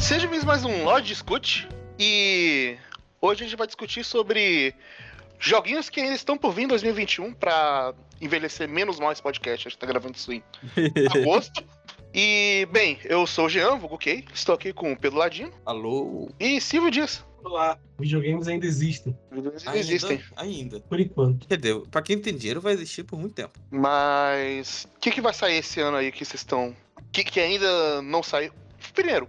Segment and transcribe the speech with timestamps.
[0.00, 2.76] Seja bem mais um Lodge Discute e
[3.20, 4.74] hoje a gente vai discutir sobre
[5.38, 9.66] joguinhos que ainda estão por vir em 2021 para envelhecer menos mal esse podcast.
[9.66, 10.42] A gente tá gravando isso em
[11.20, 11.64] agosto.
[12.12, 16.28] E, bem, eu sou o Jean, vulgo Kay, estou aqui com o Pedro Ladino Alô?
[16.40, 17.24] e Silvio Dias.
[17.44, 19.78] Olá, videogames ainda existem, Eles Ainda?
[19.78, 20.20] existem.
[20.36, 20.80] Ainda.
[20.80, 21.46] por enquanto.
[21.48, 23.58] Dizer, pra quem tem dinheiro vai existir por muito tempo.
[23.70, 26.76] Mas o que, que vai sair esse ano aí que vocês estão.
[27.12, 28.52] Que, que ainda não saiu?
[28.92, 29.26] Primeiro,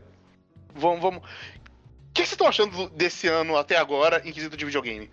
[0.75, 1.01] vamos.
[1.01, 1.19] vamos...
[1.23, 5.09] O que vocês estão achando desse ano até agora em quesito de videogame?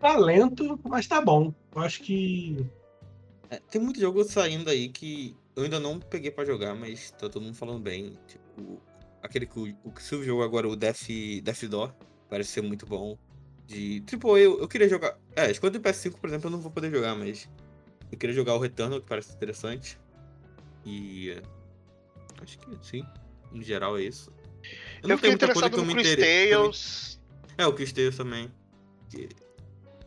[0.00, 1.54] Tá lento, mas tá bom.
[1.74, 2.66] Eu acho que.
[3.50, 7.28] É, tem muito jogo saindo aí que eu ainda não peguei pra jogar, mas tá
[7.28, 8.18] todo mundo falando bem.
[8.26, 8.80] Tipo,
[9.22, 11.08] aquele que o, o que Silvio jogou agora, o Death,
[11.42, 11.94] Death Door,
[12.28, 13.16] parece ser muito bom.
[13.66, 14.00] De.
[14.02, 15.18] Tipo, eu, eu queria jogar.
[15.34, 17.48] É, quando do PS5, por exemplo, eu não vou poder jogar, mas.
[18.10, 19.98] Eu queria jogar o Returnal, que parece interessante.
[20.84, 21.30] E.
[21.30, 21.42] é,
[22.42, 23.04] Acho que sim.
[23.52, 24.32] Em geral é isso.
[25.02, 27.20] Eu, não fiquei tenho muita coisa interessado que eu no me Chris eu Tales.
[27.56, 28.50] É, o Chris Tales também.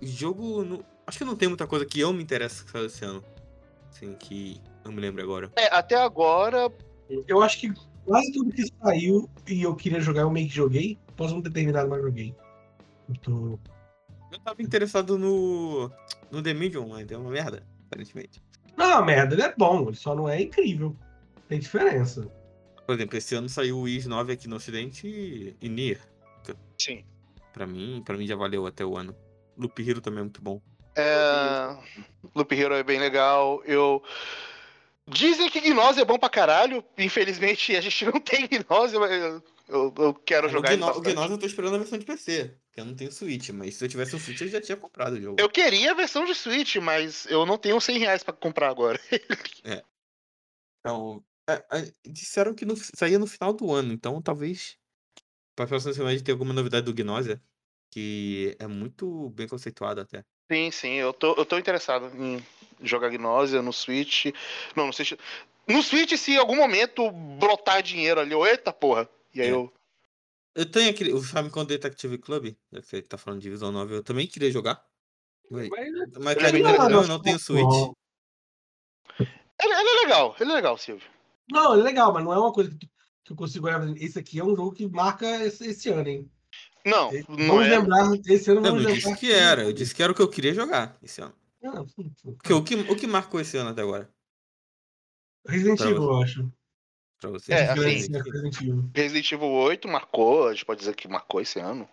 [0.02, 0.64] Jogo.
[0.64, 3.24] não- Acho que não tem muita coisa que eu me interessa que saiu esse ano.
[3.90, 5.52] Assim, que eu me lembro agora.
[5.56, 6.72] É, até agora.
[7.28, 7.74] Eu acho que
[8.06, 10.98] quase tudo que saiu e eu queria jogar, eu meio que joguei.
[11.18, 12.34] Posso não ter terminado, mas joguei.
[13.28, 13.60] Eu
[14.32, 15.92] Eu tava interessado no.
[16.32, 18.42] No The Medium, mas é uma merda, aparentemente.
[18.78, 20.96] Não, merda, ele é bom, ele só não é incrível.
[21.50, 22.26] Tem diferença.
[22.92, 26.02] Por exemplo, esse ano saiu o Is 9 aqui no Ocidente e, e Nier.
[26.78, 27.06] Sim.
[27.54, 29.16] Pra mim, pra mim já valeu até o ano.
[29.58, 30.62] Loop Hero também é muito bom.
[30.94, 31.78] É...
[32.36, 33.64] Loop Hero é bem legal.
[33.64, 34.04] Eu.
[35.08, 36.84] Dizem que Gnose é bom pra caralho.
[36.98, 40.98] Infelizmente a gente não tem Gnose, mas eu, eu, eu quero jogar o ele Gno-
[40.98, 41.02] o.
[41.02, 43.86] Gnose eu tô esperando a versão de PC, porque eu não tenho Switch, mas se
[43.86, 45.38] eu tivesse um Switch eu já tinha comprado o jogo.
[45.40, 49.00] Eu queria a versão de Switch, mas eu não tenho 100 reais pra comprar agora.
[50.84, 51.31] Então, é, é,
[52.06, 54.78] disseram que no- saía no final do ano, então talvez
[55.56, 57.42] pra próxima semana a gente tenha alguma novidade do Gnosia,
[57.92, 60.24] que é muito bem conceituado até.
[60.52, 62.44] Sim, sim, eu tô, eu tô interessado em
[62.82, 64.26] jogar Gnosia no Switch.
[64.76, 65.14] Não, no Switch.
[65.68, 69.08] No Switch, se em algum momento brotar dinheiro ali, eu, eita porra.
[69.34, 69.52] E aí É.
[69.52, 69.72] eu.
[70.54, 73.96] Eu tenho aquele, o Famicom Detective Club, já que você tá falando de Divisão 9,
[73.96, 74.86] eu também queria jogar.
[75.50, 75.90] Mas, Mas,
[76.20, 77.92] mas é cara, não, não tenho Switch.
[79.62, 81.08] Ele, ele é legal, ele é legal, Silvio.
[81.50, 82.90] Não, é legal, mas não é uma coisa que, tu-
[83.24, 83.82] que eu consigo olhar.
[83.98, 86.32] Esse aqui é um jogo que marca esse, esse ano, hein?
[86.86, 87.70] Não, não vamos é.
[87.78, 88.94] lembrar, esse ano Eu vamos não lembrar.
[88.96, 91.34] disse que era, eu disse que era o que eu queria jogar esse ano.
[91.62, 91.86] Não.
[92.38, 94.10] Porque o que, o que marcou esse ano até agora?
[95.48, 96.52] Resident Evil, eu acho.
[97.20, 97.54] Pra você?
[97.54, 98.90] É, assim, Resident Evil.
[98.96, 101.88] Resident Evil 8 marcou, a gente pode dizer que marcou esse ano.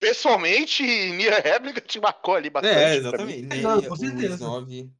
[0.00, 2.74] Pessoalmente, Nier Réplica te marcou ali bastante.
[2.74, 3.32] É, pra mim.
[3.34, 3.62] exatamente.
[3.62, 4.44] Não, com o certeza.
[4.44, 4.90] 9.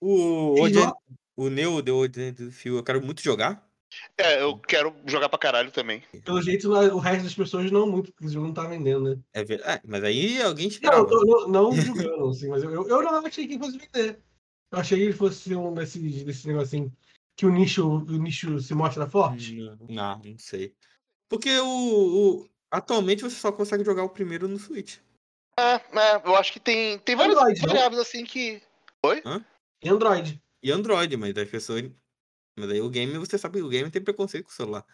[0.00, 0.96] O, no-
[1.36, 3.66] o Neo The Odin Fio, eu quero muito jogar.
[4.18, 6.02] É, eu quero jogar pra caralho também.
[6.24, 9.22] Pelo jeito, o resto das pessoas não muito, porque esse jogo não tá vendendo, né?
[9.32, 11.02] É, ver- é, mas aí alguém Não, esperava.
[11.02, 13.78] eu tô- não, não julgando, assim, mas eu, eu, eu não achei que ele fosse
[13.78, 14.20] vender.
[14.72, 16.92] Eu achei que ele fosse um desses desse negócio assim,
[17.36, 19.54] que o nicho, o nicho se mostra forte.
[19.54, 20.74] Não, não, não sei.
[21.28, 21.66] Porque o,
[22.42, 24.98] o- atualmente você só consegue jogar o primeiro no Switch.
[25.56, 27.68] É, é, eu acho que tem, tem várias Android, não?
[27.68, 28.60] variáveis assim que.
[29.82, 30.42] E Android.
[30.64, 31.84] E Android, mas das pessoas.
[32.58, 34.84] Mas aí o game, você sabe que o game tem preconceito com o celular.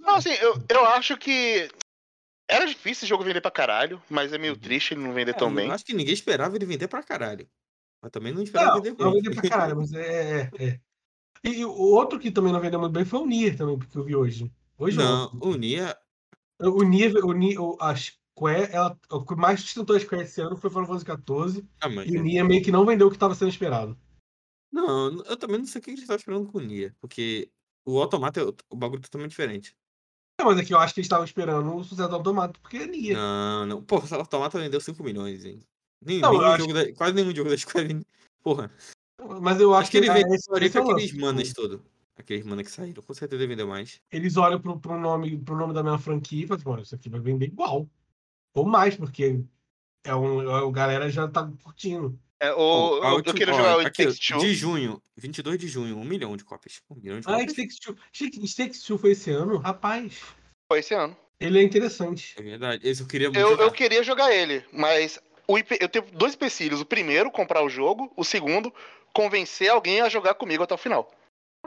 [0.00, 1.68] Não, assim, eu, eu acho que.
[2.48, 4.58] Era difícil esse jogo vender pra caralho, mas é meio Uhum.
[4.58, 5.70] triste ele não vender É, tão eu bem.
[5.70, 7.48] acho que ninguém esperava ele vender pra caralho.
[8.02, 9.22] Mas também não esperava Não, vender não ruim.
[9.22, 10.50] vendeu pra caralho, mas é.
[10.58, 10.80] é, é.
[11.44, 13.96] E, e o outro que também não vendeu muito bem foi o Nier também, porque
[13.96, 14.50] eu vi hoje.
[14.78, 15.38] Hoje Não, ontem.
[15.48, 15.96] o Nia.
[16.60, 20.40] O Nier, o Nier, o- a Square, ela, o que mais sustentou a Square esse
[20.40, 23.16] ano foi Final Fantasy XIV, Ah, e o Nier meio que não vendeu o que
[23.16, 23.96] estava sendo esperado.
[24.72, 26.94] Não, eu também não sei o que a gente tava esperando com o Nia.
[27.00, 27.50] Porque
[27.86, 29.76] o Automata é o o bagulho é totalmente diferente.
[30.40, 32.86] É, mas aqui eu acho que eles estavam esperando o sucesso do Automato, porque é
[32.86, 33.16] Nier.
[33.16, 33.82] Não, não.
[33.82, 35.60] Porra, o Automata vendeu 5 milhões, hein?
[36.04, 38.04] Nem, Não, nenhum acho da- quase nenhum jogo da Square.
[38.42, 38.70] Porra.
[39.40, 41.84] Mas eu acho, Acho que ele é, vendeu ali esse é aqueles manas todo.
[42.16, 43.02] Aqueles manas que saíram.
[43.02, 44.00] Com certeza ele vendeu mais.
[44.10, 47.08] Eles olham pro, pro, nome, pro nome da minha franquia e falam, "Mano, isso aqui
[47.08, 47.88] vai vender igual.
[48.54, 49.44] Ou mais, porque
[50.04, 52.18] é um, é, o galera já tá curtindo.
[52.42, 54.38] É, o, Ó, eu, eu queria jogar o It Takes Two.
[54.40, 56.80] De junho, 22 de junho, 1 milhão de cópias.
[56.90, 57.50] 1 milhão de Ah, cópias.
[57.50, 57.96] It Takes Two.
[58.20, 59.58] It Takes Two foi esse ano?
[59.58, 60.20] Rapaz,
[60.68, 61.16] Foi esse ano.
[61.38, 62.34] ele é interessante.
[62.36, 62.86] É verdade.
[62.88, 63.62] Esse eu queria muito Eu, jogar.
[63.64, 66.80] eu queria jogar ele, mas o IP eu tenho dois empecilhos.
[66.80, 68.12] O primeiro, comprar o jogo.
[68.16, 68.74] O segundo,
[69.14, 71.08] convencer alguém a jogar comigo até o final.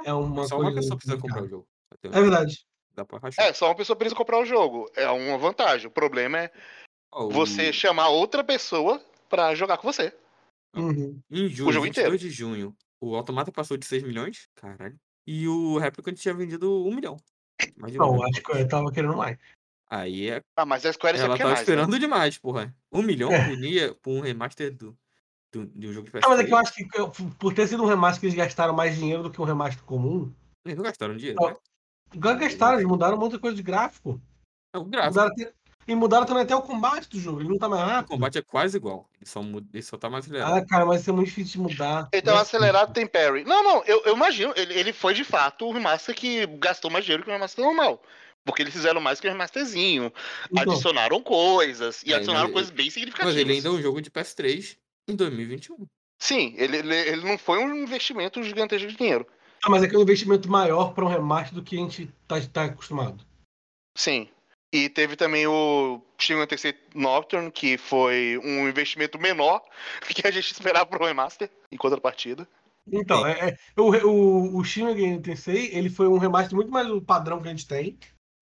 [0.03, 1.67] É uma Só coisa uma pessoa precisa comprar o jogo.
[2.03, 2.65] É verdade.
[2.93, 3.45] Dá pra rachar.
[3.45, 4.91] É, só uma pessoa precisa comprar o jogo.
[4.93, 5.87] É uma vantagem.
[5.87, 6.51] O problema é
[7.13, 10.13] Ó, o- você chamar outra pessoa pra jogar com você.
[10.75, 11.19] Uhum.
[11.31, 12.17] Em junho, o jogo 22 inteiro.
[12.17, 14.47] de junho, o Automata passou de 6 milhões.
[14.55, 14.95] Caralho.
[15.27, 17.17] E o Replicant tinha vendido 1 milhão.
[17.77, 18.23] mais de Não, um.
[18.23, 19.37] acho que eu tava querendo mais.
[19.89, 21.61] Aí é- Ah, mas a Square ela tava mais, né?
[21.63, 22.75] esperando demais, porra.
[22.91, 23.47] Um milhão É.
[23.47, 24.97] por por um remaster do,
[25.53, 26.21] do, de um jogo de PS3.
[26.25, 26.85] Ah, mas é que eu acho que
[27.39, 30.33] por ter sido um remaster que eles gastaram mais dinheiro do que um remaster comum.
[30.65, 31.49] Eles não gastaram dinheiro, Não.
[31.49, 31.55] né?
[32.15, 34.19] Gastaram, eles mudaram um monte de coisa de gráfico.
[34.73, 35.13] É o gráfico.
[35.13, 35.53] Mudaram até-
[35.87, 37.41] e mudaram também até o combate do jogo.
[37.41, 38.09] Ele não tá mais O rápido.
[38.11, 39.07] combate é quase igual.
[39.19, 40.53] Ele só, muda, ele só tá mais acelerado.
[40.55, 42.09] Ah, cara, mas isso é muito difícil de mudar.
[42.13, 43.43] Então, Não acelerado tem parry.
[43.43, 47.05] Não, não, eu, eu imagino, ele, ele foi de fato o remaster que gastou mais
[47.05, 48.01] dinheiro que o remaster normal.
[48.43, 50.11] Porque eles fizeram mais que o remasterzinho.
[50.51, 52.03] Então, Adicionaram coisas.
[52.03, 53.33] E É, adicionaram mas- coisas bem significativas.
[53.35, 54.77] Mas ele ainda é um jogo de PS3
[55.07, 55.85] em 2021.
[56.21, 59.25] Sim, ele, ele, ele não foi um investimento gigantesco de dinheiro.
[59.63, 62.09] ah, mas é que é um investimento maior pra um remaster do que a gente
[62.27, 63.25] tá, tá acostumado.
[63.97, 64.29] Sim.
[64.73, 69.63] E teve também o Shin Megami Tensei Nocturne, que foi um investimento menor
[70.07, 72.47] que a gente esperava pro remaster, em contrapartida.
[72.91, 76.89] Então, é, é- o, o, o Shin Megami Tensei, ele foi um remaster muito mais
[76.89, 77.97] o padrão que a gente tem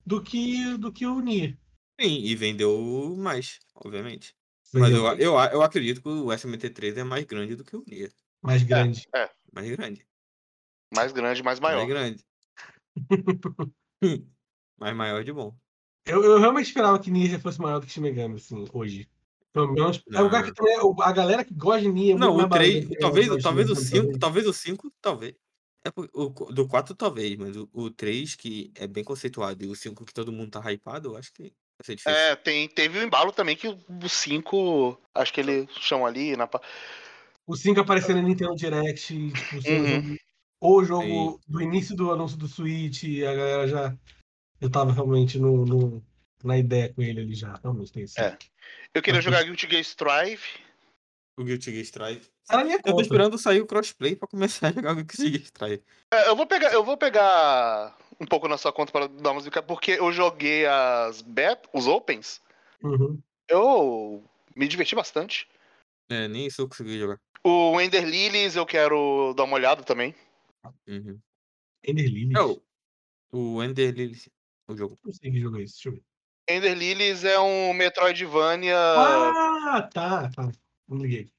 [0.05, 1.57] do que, do que o Nier.
[1.99, 4.35] Sim, e vendeu mais, obviamente.
[4.73, 8.09] Mas eu, eu, eu acredito que o SMT3 é mais grande do que o Nia.
[8.41, 9.07] mais grande.
[9.53, 10.07] Mais grande.
[10.93, 11.77] Mais grande, mais maior.
[11.77, 12.25] Mais grande.
[14.79, 15.55] mais maior de bom.
[16.05, 19.07] Eu, eu realmente esperava que Nier fosse maior do que Shin Megami, assim, hoje.
[19.53, 20.03] Pelo menos.
[20.11, 22.37] É um lugar que também, o- a galera que gosta de Nier é Não, o
[22.37, 25.35] mais 3, barulhenta que talvez, talvez o Shin 5, Megami, talvez o 5, talvez.
[25.85, 29.75] É o, do 4 talvez, mas o, o 3 que é bem conceituado e o
[29.75, 32.17] 5 que todo mundo tá hypado, eu acho que vai ser difícil.
[32.17, 36.49] É, tem, teve o embalo também que o 5, acho que eles chamam ali na.
[37.45, 39.65] O 5 aparecendo no Nintendo Direct, tipo, o Uhum.
[39.65, 40.17] jogo,
[40.61, 43.97] o jogo do início do anúncio do Switch, a galera já.
[44.63, 46.03] Eu tava realmente no, no-
[46.41, 47.59] na ideia com ele ali já.
[47.61, 48.19] Realmente tem isso.
[48.19, 48.37] É.
[48.93, 49.23] Eu queria Uhum.
[49.23, 50.43] jogar Guilty Gear Strive.
[51.37, 52.29] O Guilty Gear Strive.
[52.47, 53.01] Tá na minha Eu tô conta.
[53.03, 55.83] esperando sair o crossplay pra começar a jogar o Guilty Gear Strive.
[56.13, 59.61] É, eu vou pegar, eu vou pegar um pouco na sua conta para dar música,
[59.61, 62.41] porque eu joguei as bet, os opens.
[62.81, 63.19] Uhum.
[63.49, 64.23] Eu
[64.55, 65.45] me diverti bastante.
[66.09, 67.19] É, nem isso eu consegui jogar.
[67.43, 70.15] O Ender Lilies eu quero dar uma olhada também.
[70.87, 71.19] Uhum.
[71.85, 72.37] Ender Lilies.
[72.37, 72.61] É o,
[73.31, 74.29] o Ender Lilies,
[74.67, 74.97] o jogo.
[75.03, 76.03] Não sei que jogo é esse, deixa eu ver.
[76.49, 78.77] Ender Lilies é um Metroidvania.
[78.77, 80.51] Ah, tá, tá.
[80.87, 81.31] Não liguei.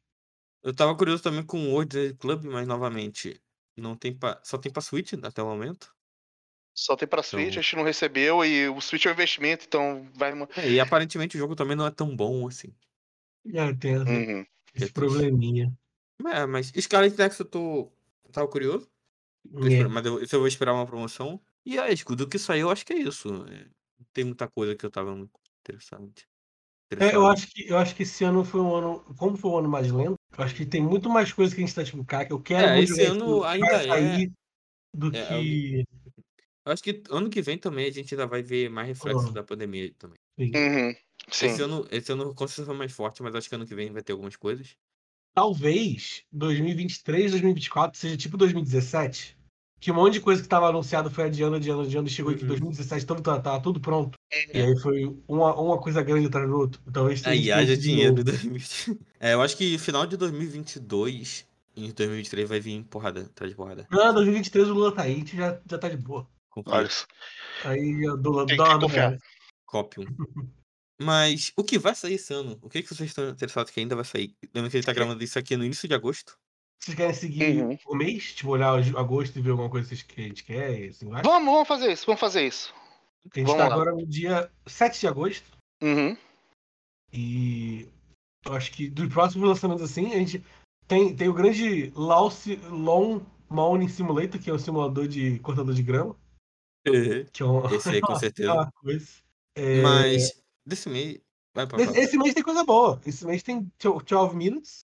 [0.63, 3.39] Eu tava curioso também com o World Club, mas novamente,
[3.77, 5.95] não tem pra, só tem pra Switch até o momento.
[6.75, 9.65] Só tem pra Switch, Então- a gente não recebeu e o Switch é um investimento,
[9.67, 10.33] então vai.
[10.57, 12.75] É, e aparentemente o jogo também não é tão bom assim.
[13.53, 14.47] É, tem Uhum.
[14.75, 15.71] esse É probleminha.
[16.33, 17.93] É, mas Scarlet Nexus eu tô.
[18.25, 18.91] eu tava curioso,
[19.71, 19.87] É.
[19.87, 21.39] mas eu, isso eu vou esperar uma promoção.
[21.67, 23.29] E a escudo que saiu, eu acho que é isso.
[23.47, 23.65] é,
[23.99, 26.13] não tem muita coisa que eu tava muito interessado.
[27.01, 29.59] É, eu acho que eu acho que esse ano foi um ano, como foi um
[29.59, 32.05] ano mais lento, eu acho que tem muito mais coisa que a gente tá tipo,
[32.05, 34.33] cara, que eu quero É, muito esse ano ainda é- sair
[34.95, 35.85] do é, que
[36.67, 39.33] Eu acho que ano que vem também a gente ainda vai ver mais reflexos Uhum.
[39.35, 40.17] da pandemia também.
[40.39, 40.95] Uhum.
[41.31, 41.47] Sim.
[41.47, 43.93] Esse ano, esse ano com certeza foi mais forte, mas acho que ano que vem
[43.93, 44.77] vai ter algumas coisas.
[45.35, 49.37] talvez 2023, 2024 seja tipo 2017,
[49.85, 52.41] que um monte de coisa que tava anunciado foi adiando, adiando, adiando, e chegou aqui
[52.41, 52.49] em Uhum.
[52.53, 54.19] 2017, tudo tá, tá tudo pronto.
[54.33, 54.65] E É.
[54.65, 56.81] aí foi uma, uma coisa grande atrás do outro.
[56.91, 58.99] Talvez seja Aí haja dinheiro em 2020.
[59.21, 61.47] É, eu acho que final de 2022
[61.77, 63.87] e em 2023 vai vir porrada, atrás de porrada.
[63.91, 66.27] Não, 2023 o Lula tá aí, a gente já, já tá de boa.
[66.87, 67.07] Isso.
[67.63, 69.19] Aí a do dá uma confiar.
[69.67, 70.07] Copium.
[70.99, 72.59] Mas o que vai sair esse ano?
[72.63, 74.35] O que, que vocês estão interessados que ainda vai sair?
[74.55, 76.39] Lembra que ele tá gravando isso aqui no início de agosto?
[76.83, 77.79] Vocês querem seguir Uhum.
[77.87, 78.35] o mês?
[78.35, 81.23] Tipo, olhar agosto e ver alguma coisa que a gente quer assim vai?
[81.23, 82.75] Vamos, vamos fazer isso, vamos fazer isso.
[83.35, 83.75] A gente vamos tá lá.
[83.75, 85.51] agora no dia 7 de agosto
[85.83, 86.17] Uhum.
[87.13, 87.89] e
[88.45, 90.45] eu acho que dos próximos lançamentos assim, a gente
[90.87, 95.75] tem, tem o grande Law Si- Lawn Mowing Simulator, que é um simulador de cortador
[95.75, 96.17] de grama,
[97.33, 98.71] que é uma, Esse aí com certeza.
[99.57, 101.21] É, Mas desse mês.
[101.55, 103.01] Vai pra esse, esse mês tem coisa boa.
[103.07, 104.84] Esse mês tem 12 Minutes.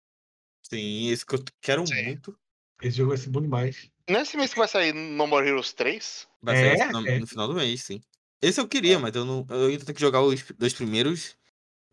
[0.69, 2.03] Sim, esse que eu quero Sim.
[2.05, 2.37] muito.
[2.81, 3.89] Esse jogo vai ser bom demais.
[4.09, 6.27] Nesse mês que vai sair No More Heroes 3.
[6.41, 7.19] Vai sair É, no, final, é.
[7.19, 8.01] no final do mês, sim.
[8.41, 11.35] Esse eu queria, mas eu, não, eu ainda tenho que jogar os dois primeiros.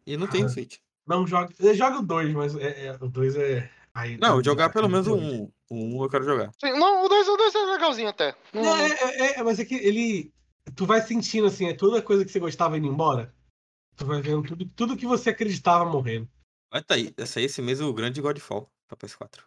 [0.07, 0.49] E não tenho Ah.
[0.49, 0.79] Switch.
[1.07, 1.53] Não joga.
[1.59, 3.71] Eu jogo o 2, mas é, é- o 2 é.
[3.95, 5.51] Aí, Não, jogar pelo menos o um.
[5.71, 6.51] Um eu quero jogar.
[6.59, 8.35] Sim, não, o 2 o dois é legalzinho até.
[8.53, 10.33] Não- Não, é, é- é, mas é que ele.
[10.75, 13.35] Tu vai sentindo assim, é toda coisa que você gostava indo embora.
[13.97, 16.29] Tu vai vendo tudo, tudo que você acreditava morrendo.
[16.73, 17.13] Vai tá aí.
[17.15, 19.45] Vai sair esse mês o grande Godfall pra PS4.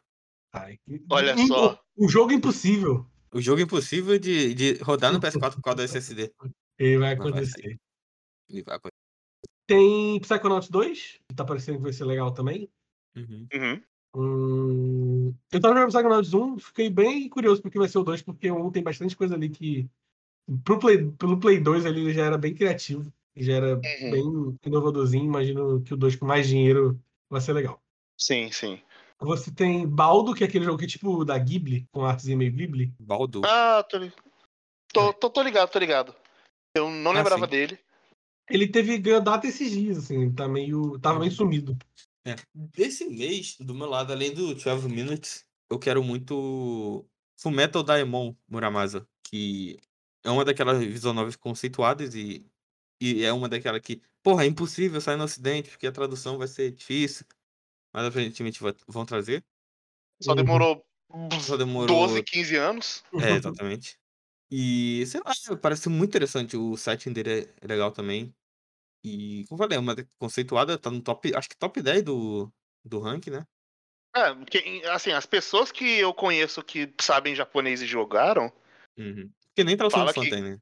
[0.53, 1.82] Ai, que- Olha só.
[1.98, 3.05] Um jogo impossível.
[3.34, 6.32] O jogo impossível de, de rodar no PS4 por causa do SSD.
[6.77, 7.79] Ele vai Mas vai acontecer.
[8.50, 8.96] Ele vai acontecer.
[9.67, 12.70] Tem Psychonauts 2, que tá parecendo que vai ser legal também.
[13.17, 13.48] Uhum.
[13.51, 13.82] Uhum.
[14.17, 18.50] Hum, eu tava jogando Psychonauts 1, fiquei bem curioso porque vai ser o 2, porque
[18.51, 19.89] o 1 tem bastante coisa ali que
[20.63, 23.12] pro Play, pelo Play 2 ali ele já era bem criativo.
[23.36, 24.12] Já era Uhum.
[24.12, 25.25] bem inovadorzinho.
[25.25, 26.98] Imagino que o 2 com mais dinheiro
[27.29, 27.82] vai ser legal.
[28.17, 28.82] Sim, sim.
[29.20, 32.51] Você tem Baldo, que é aquele jogo que é tipo da Ghibli, com artezinha meio
[32.51, 32.94] Ghibli.
[33.00, 33.41] Baldu.
[33.46, 34.13] Ah, tô, li-
[34.94, 36.15] tô, tô, tô ligado, tô ligado.
[36.75, 37.51] Eu não Ah, lembrava sim.
[37.51, 37.79] dele.
[38.50, 41.00] Ele teve ganhou data esses dias, assim, tá meio.
[41.00, 41.77] tava meio sumido.
[42.25, 42.36] É.
[42.53, 47.05] Desse mês, do meu lado, além do 12 Minutes, eu quero muito
[47.39, 49.79] Fullmetal Daemon Muramasa, que
[50.24, 52.46] é uma daquelas visual novels conceituadas e,
[53.02, 56.48] e é uma daquelas que, porra, é impossível sair no ocidente porque a tradução vai
[56.48, 57.25] ser difícil,
[57.94, 59.44] mas aparentemente vão trazer.
[60.22, 60.38] Só Uhum.
[60.38, 60.86] demorou,
[61.42, 63.04] Só demorou 12, 15 anos.
[63.22, 63.98] É, exatamente.
[64.52, 66.58] E, sei lá, parece muito interessante.
[66.58, 68.34] O setting dele é, é legal também.
[69.04, 72.52] E, como eu falei, é uma conceituada, tá no top, acho que top 10 do,
[72.86, 73.46] do ranking, né?
[74.16, 78.52] É, quem- assim, as pessoas que eu conheço que sabem japonês e jogaram,
[78.98, 79.32] Uhum.
[79.50, 80.58] Porque nem tradução de fã que- tem, né?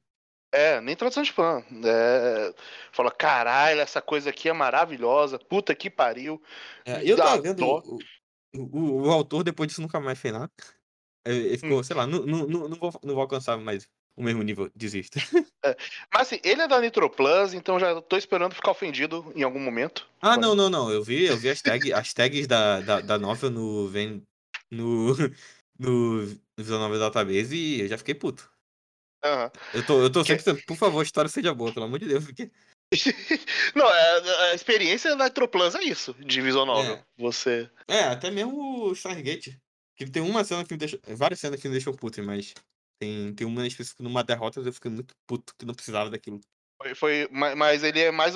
[0.54, 1.64] É, nem tradução de fã.
[1.84, 2.54] É,
[2.92, 6.40] fala, caralho, essa coisa aqui é maravilhosa, puta que pariu.
[6.84, 7.98] É, eu tava vendo, o,
[8.56, 10.50] o, o autor depois disso nunca mais fez nada.
[11.26, 11.82] Ele ele ficou, Hum.
[11.82, 15.18] sei lá, não, não, não, não vou, não vou alcançar mais o mesmo nível, desisto.
[16.12, 20.06] Mas assim, ele é da Nitroplus, então já tô esperando ficar ofendido em algum momento.
[20.20, 20.88] Ah, não, não, não.
[20.88, 24.22] Eu vi, eu vi as, tag, as tags da, da, da novel no, vem,
[24.70, 25.16] no,
[25.78, 28.53] no Visual Novel Database e eu já fiquei puto.
[29.24, 29.50] Aham.
[29.72, 32.06] Eu tô, eu tô sempre pensando, por favor, a história seja boa, pelo amor de
[32.06, 32.24] Deus.
[32.24, 32.50] Porque...
[33.74, 36.94] não, é, a experiência da Nitroplus é isso, de visual novel.
[36.94, 37.04] É.
[37.18, 37.70] Você.
[37.88, 39.58] É, até mesmo o Stargate.
[39.96, 40.98] Que tem uma cena que me deixou.
[41.08, 42.52] Várias cenas que me deixam puto, mas
[43.00, 46.40] tem, tem uma específica numa derrota eu fiquei muito puto que não precisava daquilo.
[46.82, 48.34] Foi, foi- ma- mas ele é mais.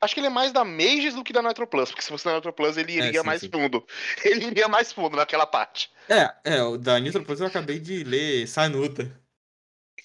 [0.00, 2.36] Acho que ele é mais da Mages do que da Nitroplus, porque se fosse da
[2.36, 3.50] Nitroplus ele É, iria sim, mais sim.
[3.52, 3.84] fundo.
[4.24, 5.90] Ele iria mais fundo naquela parte.
[6.08, 9.10] É, é, o da Nitro Plus eu acabei de ler Sanuta.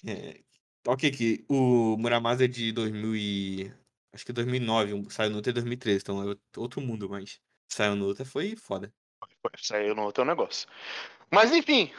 [0.06, 0.40] É,
[0.86, 3.72] ok, que o Muramasa é de 2000 e...
[4.12, 8.92] Acho que 2009, o Sayonouta é 2013, então é outro mundo, mas Sayonouta foi foda.
[9.40, 10.68] Foi, Saiu no outro negócio.
[11.30, 11.92] Mas enfim,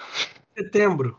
[0.58, 1.18] Setembro.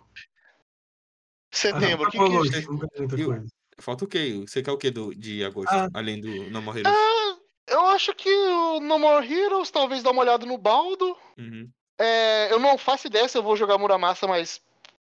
[1.50, 2.04] setembro.
[2.04, 3.46] Ah, o que que Eu- coisa.
[3.78, 4.34] Falta o quê?
[4.46, 5.72] Você quer o quê do, de agosto?
[5.72, 5.88] Ah.
[5.94, 6.94] Além do No More Heroes?
[6.94, 11.16] Ah, eu acho que o No More Heroes, talvez dar uma olhada no baldo.
[11.38, 11.70] Uhum.
[11.98, 14.60] É, eu não faço ideia se eu vou jogar Muramasa, mas.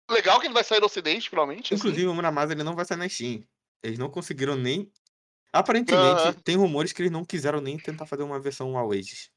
[0.09, 1.73] Legal que ele vai sair do ocidente, finalmente.
[1.73, 1.75] assim.
[1.75, 3.43] Inclusive, o Muramasa ele não vai sair na Steam.
[3.81, 4.91] Eles não conseguiram nem.
[5.51, 6.33] Aparentemente, Ah.
[6.43, 9.31] tem rumores que eles não quiseram nem tentar fazer uma versão All Ages.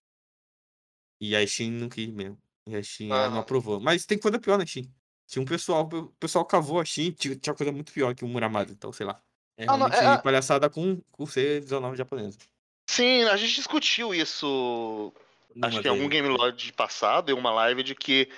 [1.20, 2.38] E a Steam não quis mesmo.
[2.66, 3.80] E a Steam ah, não aprovou.
[3.80, 4.86] Mas tem coisa pior na Steam.
[5.26, 8.72] Tinha um pessoal, o pessoal cavou a Steam, tinha, coisa muito pior que o Muramasa.
[8.72, 9.20] Então, sei lá.
[9.56, 10.18] É Ah, não, é, ah.
[10.18, 12.38] palhaçada com, com ser visual japonesa.
[12.88, 15.12] Sim, a gente discutiu isso
[15.62, 16.08] acho que em algum.
[16.08, 18.28] Game Lodge passado, em uma live, de que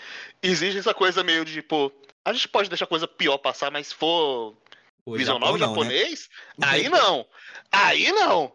[0.43, 1.93] existe essa coisa meio de, pô,
[2.31, 4.57] a gente pode deixar coisa pior passar, mas se for
[5.05, 5.59] O novel não, né?
[5.59, 6.29] japonês,
[6.63, 7.27] aí não.
[7.71, 8.53] Aí não.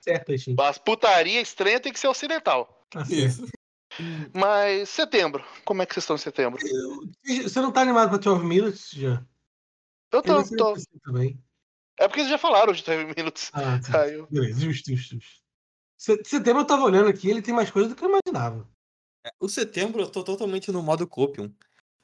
[0.00, 0.56] Certo, Steam.
[0.60, 2.86] As putaria estranha tem que ser ocidental.
[2.90, 3.02] Tá.
[3.10, 3.46] Isso.
[4.34, 6.60] Mas setembro, como é que vocês estão em setembro?
[7.24, 9.24] Você não tá animado pra 12 Minutes já?
[10.12, 10.74] Eu tô, sair tô.
[11.02, 11.42] também.
[11.98, 13.50] É porque eles já falaram de 13 minutos.
[13.52, 14.02] Ah, tá.
[14.02, 15.40] Aí eu- Beleza, justo, justo, justo.
[15.96, 18.68] Se- Setembro eu tava olhando aqui, ele tem mais coisa do que eu imaginava.
[19.40, 21.52] O setembro eu tô totalmente no modo Copium.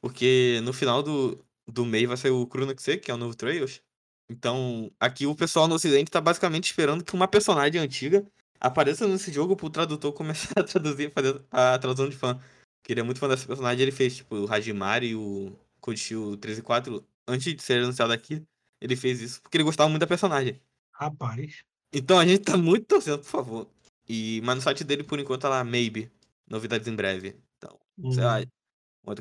[0.03, 3.33] Porque no final do, do mês vai sair o Chrono Xe, que é o novo
[3.37, 3.81] Trails.
[4.29, 8.27] Então, aqui o pessoal no ocidente tá basicamente esperando que uma personagem antiga
[8.59, 12.37] apareça nesse jogo pro tradutor começar a traduzir, fazer a tradução de fã.
[12.83, 16.35] Que ele é muito fã dessa personagem, ele fez, tipo, o Hajimari e o Kodishio
[16.35, 18.43] 13 e 4, antes de ser anunciado aqui,
[18.81, 20.59] ele fez isso, porque ele gostava muito da personagem.
[20.91, 21.63] Rapaz.
[21.93, 23.69] Então a gente tá muito torcendo, por favor.
[24.09, 26.11] E, mas no site dele, por enquanto, tá lá, maybe.
[26.45, 27.37] Novidades em breve.
[27.57, 27.79] Então,
[28.11, 28.41] sei lá,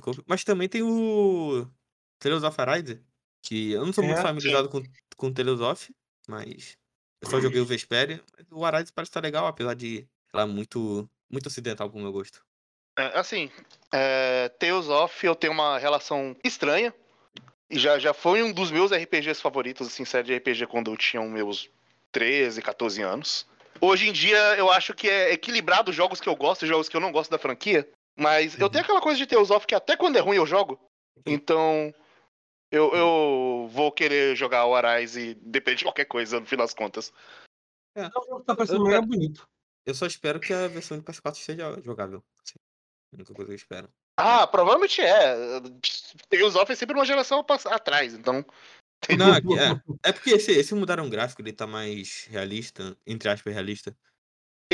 [0.00, 0.22] Corpo.
[0.26, 1.66] Mas também tem o
[2.18, 3.00] Tales of Arise,
[3.42, 4.82] que eu não sou muito É, familiarizado com,
[5.16, 5.92] com Tales of,
[6.28, 6.76] mas
[7.20, 8.22] eu só joguei o Vesperia.
[8.36, 12.12] Mas o Arise parece estar legal, apesar de, sei lá, muito, muito ocidental pro meu
[12.12, 12.44] gosto.
[12.98, 13.50] É, assim,
[13.92, 16.94] é, Tales of eu tenho uma relação estranha.
[17.70, 20.96] E já, já foi um dos meus RPGs favoritos, assim, série de RPG quando eu
[20.96, 21.70] tinha meus
[22.12, 23.46] 13, 14 anos.
[23.80, 26.88] Hoje em dia eu acho que é equilibrado os jogos que eu gosto e jogos
[26.88, 27.88] que eu não gosto da franquia.
[28.16, 28.70] Mas eu Uhum.
[28.72, 30.78] tenho aquela coisa de Tales of que até quando é ruim eu jogo.
[31.26, 31.92] Então
[32.70, 37.12] eu, eu vou querer jogar o Arise depende de qualquer coisa, no fim das contas.
[37.96, 39.46] É, o jogo tá parecendo Eu- mega bonito.
[39.84, 42.22] Eu só espero que a versão de PS4 seja jogável.
[42.40, 42.54] Assim,
[43.12, 43.88] a única coisa que eu espero.
[44.16, 45.34] Ah, provavelmente é.
[46.28, 48.44] Tales of é sempre uma geração atrás, então.
[49.18, 53.28] Não, aqui- é, é porque esse, esse mudaram o gráfico, ele tá mais realista, entre
[53.28, 53.96] aspas, realista.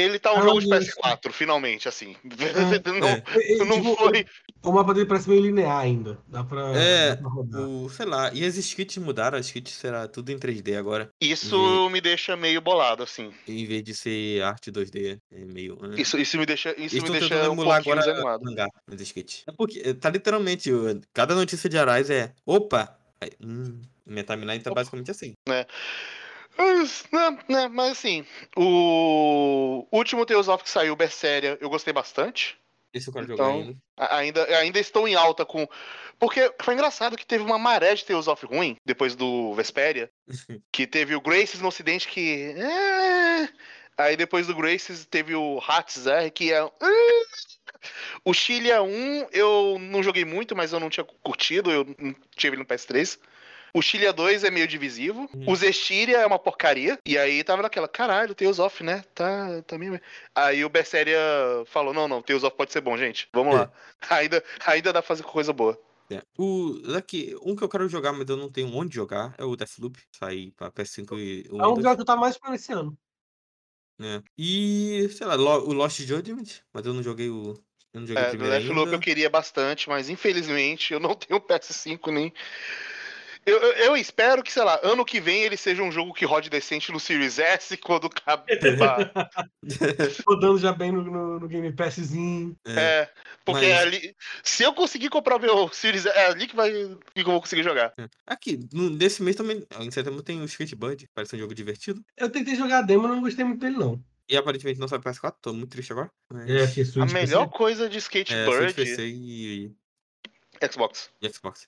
[0.00, 0.96] Ele tá um Ah, jogo de isso.
[1.00, 2.14] PS4, finalmente, assim.
[3.00, 3.22] não, É.
[3.36, 4.26] E- e, não tipo, foi.
[4.62, 6.18] O mapa dele parece meio linear ainda.
[6.26, 7.60] Dá pra, É, dá pra rodar.
[7.62, 11.88] O, sei lá, e as skits mudaram, as skits será tudo em 3D agora, Isso
[11.90, 13.32] me deixa meio bolado, assim.
[13.46, 15.78] em vez de ser arte 2D, é meio...
[15.80, 15.94] ah.
[16.00, 18.44] Isso, isso me deixa, isso Eles me deixa um pouquinho agora desanimado.
[18.44, 19.44] mangá nas skits.
[19.46, 20.70] É porque tá literalmente,
[21.14, 24.80] cada notícia de Arais é, opa, aí, hum, minha timeline tá Opa.
[24.80, 25.34] basicamente assim.
[26.58, 32.58] Mas, né, né, mas assim, o último Tales of que saiu, Berseria, eu gostei bastante.
[32.92, 33.76] Esse eu quero Então, jogar ainda.
[33.96, 35.68] Ainda, ainda estou em alta com.
[36.18, 40.10] Porque foi engraçado que teve uma maré de Tales of ruim depois do Vesperia.
[40.72, 42.54] que teve o Graces no ocidente que.
[42.56, 43.48] é,
[43.96, 46.58] Aí depois do Graces teve o Hats R, que é.
[46.58, 46.68] é.
[48.24, 52.14] O Chile é 1, eu não joguei muito, mas eu não tinha curtido, eu não
[52.34, 53.18] tive ele no PS3.
[53.74, 55.28] O Chile 2 é meio divisivo.
[55.34, 55.44] Hum.
[55.46, 56.98] O Zestiria é uma porcaria.
[57.04, 59.04] E aí tava naquela, caralho, Tales of, né?
[59.14, 60.00] Tá, tá meio.
[60.34, 61.18] Aí o Berseria
[61.66, 63.28] falou: não, não, Tales of pode ser bom, gente.
[63.32, 63.70] Vamos lá.
[64.10, 65.78] Ainda, ainda dá pra fazer coisa boa.
[66.10, 66.22] É.
[66.38, 69.54] O, daqui, um que eu quero jogar, mas eu não tenho onde jogar, é o
[69.56, 72.96] Deathloop, sair pra PS5 e o É um jogo que tava mais esperando esse ano.
[73.98, 74.22] né?
[74.38, 77.54] E, sei lá, Lo- o Lost Judgment, mas eu não joguei o...
[77.92, 78.96] Eu não joguei É, o primeiro Deathloop ainda.
[78.96, 82.32] eu queria bastante, mas infelizmente eu não tenho PS5 nem.
[83.48, 86.24] Eu, eu, eu espero que, sei lá, ano que vem ele seja um jogo que
[86.24, 88.44] rode decente no Series S quando acabar.
[90.26, 92.56] Rodando já bem no, no, no Game Passzinho.
[92.66, 93.12] É, É,
[93.44, 94.14] porque Mas- é ali.
[94.42, 97.40] Se eu conseguir comprar o meu Series S, é ali que, vai, que eu vou
[97.40, 97.92] conseguir jogar.
[97.98, 98.08] é.
[98.26, 102.02] Aqui, nesse mês também, em setembro tem o Skatebird, parece um jogo divertido.
[102.16, 104.02] Eu tentei jogar a demo, mas não gostei muito dele, não.
[104.28, 106.10] E aparentemente não sai pra PS4, tô muito triste agora.
[106.30, 106.76] Mas...
[106.76, 107.56] É, A melhor PC.
[107.56, 109.72] coisa de É, Switch, PC e,
[110.70, 111.08] Xbox.
[111.22, 111.66] e Xbox.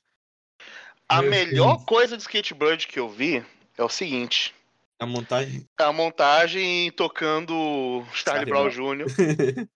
[1.11, 1.85] A Meu melhor Deus.
[1.87, 3.45] coisa de Skatebird que eu vi
[3.77, 4.55] é o seguinte.
[4.97, 5.67] A montagem.
[5.77, 8.69] A montagem tocando Charlie Brown.
[8.69, 9.07] Jr.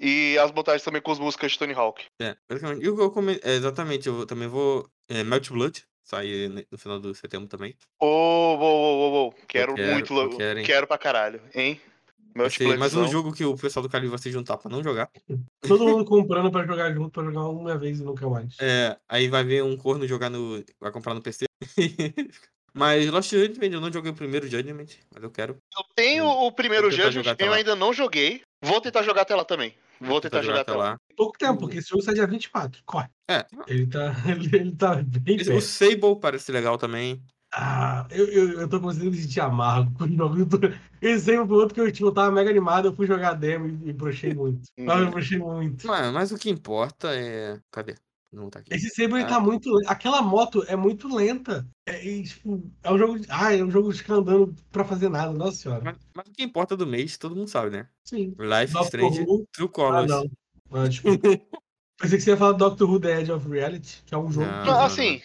[0.00, 2.06] e as montagens também com as músicas de Tony Hawk.
[2.22, 2.86] É, basicamente.
[2.86, 3.38] Eu come...
[3.42, 4.88] é, exatamente, eu também vou.
[5.10, 7.76] É, Melt Blood, sai ne- no final do setembro também.
[8.00, 11.78] Ô, ô, ô, ô, ô, quero quero, muito, quero, quero pra caralho, hein?
[12.50, 15.10] Ser mais um jogo que o pessoal do Cali vai se juntar pra não jogar.
[15.66, 18.56] Todo mundo comprando pra jogar junto, pra jogar uma vez e nunca mais.
[18.60, 20.62] É, aí vai ver um corno jogar no.
[20.80, 21.46] Vai comprar no PC.
[22.74, 25.56] mas Lost Judgment, eu não joguei o primeiro Judgment, mas eu quero.
[25.76, 27.56] Eu tenho o primeiro tentar Judgment, jogar eu lá.
[27.56, 28.42] ainda não joguei.
[28.62, 29.74] Vou tentar jogar até lá também.
[30.00, 30.98] Vou tentar jogar até lá.
[31.16, 32.82] Pouco tempo, porque esse jogo sai dia 24.
[32.84, 33.08] Corre.
[33.30, 33.46] É.
[33.66, 35.60] Ele tá, ele, ele tá bem Esse- o.
[35.60, 37.22] Sable parece legal também.
[37.58, 40.38] Ah, eu, eu, eu tô conseguindo me sentir amargo com o jogo.
[40.40, 40.58] Eu tô-
[41.00, 43.66] Esse aí foi outro que eu, tipo, eu tava mega animado, eu fui jogar demo
[43.66, 44.68] e, e brochei muito.
[44.78, 44.90] Uhum.
[44.90, 45.86] Ah, eu brochei muito.
[45.86, 47.58] Mas, mas o que importa é.
[47.70, 47.94] Cadê?
[48.30, 48.74] Não tá aqui.
[48.74, 49.26] Esse Saber ele Ah.
[49.28, 49.70] tá muito.
[49.86, 51.66] Aquela moto é muito lenta.
[51.86, 53.18] É, e, tipo, é um jogo.
[53.20, 55.80] de- Ah, é um jogo de ficar andando pra fazer nada, nossa senhora.
[55.82, 57.88] Mas, mas o que importa do mês, todo mundo sabe, né?
[58.04, 58.34] Sim.
[58.38, 59.46] Life Doctor Strange, Who.
[59.50, 60.10] True Ah, Colors.
[60.10, 60.30] não.
[60.72, 61.08] Ah, tipo,
[61.98, 64.46] pensei que você ia falar Doctor Who The Edge of Reality, que é um jogo.
[64.46, 64.62] Não.
[64.62, 65.22] que- Não, assim,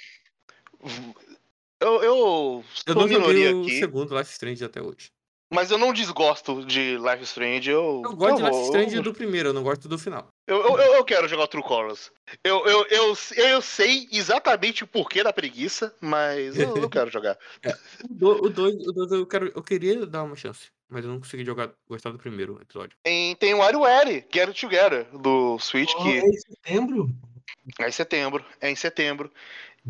[1.81, 5.09] eu, eu eu não joguei o aqui, segundo Life Strange até hoje.
[5.53, 7.69] mas eu não desgosto de Life Strange.
[7.69, 10.27] Eu, Eu gosto de Life Strange do primeiro, eu não gosto do final.
[10.47, 12.11] Eu, eu, eu- eu quero jogar o True Colors.
[12.43, 17.37] Eu, eu, eu, eu sei exatamente o porquê da preguiça, mas eu, eu quero jogar.
[18.09, 21.11] O 2 o dois, o dois eu, quero, eu queria dar uma chance, mas eu
[21.11, 22.95] não consegui jogar, gostar do primeiro episódio.
[23.03, 27.09] Tem, tem o WarioWare, Get It Together, do Switch, Oh, que é em setembro?
[27.79, 28.45] é em setembro.
[28.59, 29.31] É em setembro.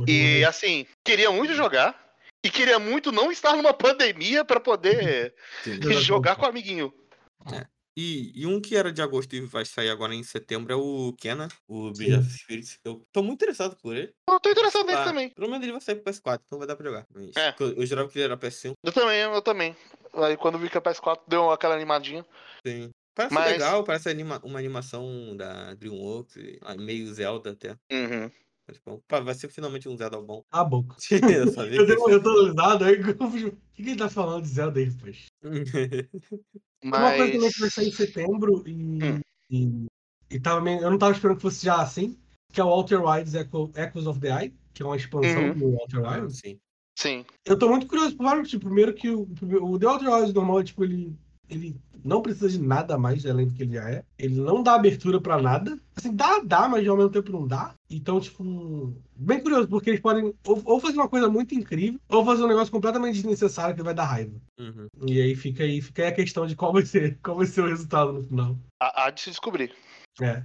[0.08, 2.00] E assim, queria muito jogar.
[2.44, 5.80] E queria muito não estar numa pandemia pra poder Sim.
[6.02, 6.92] Jogar com o amiguinho.
[7.96, 11.14] E, e um que era de agosto e vai sair agora em setembro é o
[11.20, 12.80] Kena, o Bridge of Spirits.
[12.86, 14.12] Eu tô muito interessado por ele.
[14.28, 15.30] Eu tô interessado nele Ah, também.
[15.30, 17.06] Pelo menos ele vai sair pro PS4, então vai dar pra jogar.
[17.14, 17.54] Mas É.
[17.60, 18.74] eu, eu jurava que ele era PS5.
[18.82, 19.76] Eu também, eu também.
[20.14, 22.26] Aí quando vi que a PS4 deu aquela animadinha.
[22.66, 22.90] Sim.
[23.14, 26.38] Parece Mas- legal, parece anima- uma animação da DreamWorks,
[26.80, 27.76] meio Zelda até.
[27.92, 28.32] Uhum.
[28.72, 30.46] Mas, bom, pá, vai ser finalmente um Zelda bom.
[30.50, 30.96] A boca.
[31.46, 34.48] eu sabia Eu, que eu tô alisado, aí o que, que ele tá falando de
[34.48, 35.26] Zelda aí, rapaz?
[36.84, 37.54] Uma coisa também Mas.
[37.54, 39.20] que vai sair em setembro e, Hum.
[39.50, 39.86] e,
[40.32, 42.18] e tava meio- eu não tava esperando que fosse já assim,
[42.52, 45.54] que é o Walter Wilds Echo, Echoes of the Eye, que é uma expansão Uhum.
[45.54, 46.40] do Walter Ah, Wilds.
[46.40, 46.60] sim.
[46.98, 47.26] Sim.
[47.46, 48.64] Eu tô muito curioso por vários motivos.
[48.66, 51.14] Primeiro que o, o The Walter Wilds normal, tipo, ele,
[51.52, 54.04] ele não precisa de nada mais além do que ele já é.
[54.18, 55.78] Ele não dá abertura pra nada.
[55.96, 57.76] Assim, dá, dá, mas ao mesmo tempo não dá.
[57.90, 62.26] Então, tipo, bem curioso, porque eles podem ou, ou fazer uma coisa muito incrível, ou
[62.26, 64.34] fazer um negócio completamente desnecessário que vai dar raiva.
[64.60, 64.88] Uhum.
[65.06, 67.62] E aí fica aí, fica aí a questão de qual vai ser, qual vai ser
[67.62, 68.58] o resultado no final.
[68.80, 69.74] Há, de se descobrir.
[70.22, 70.44] É.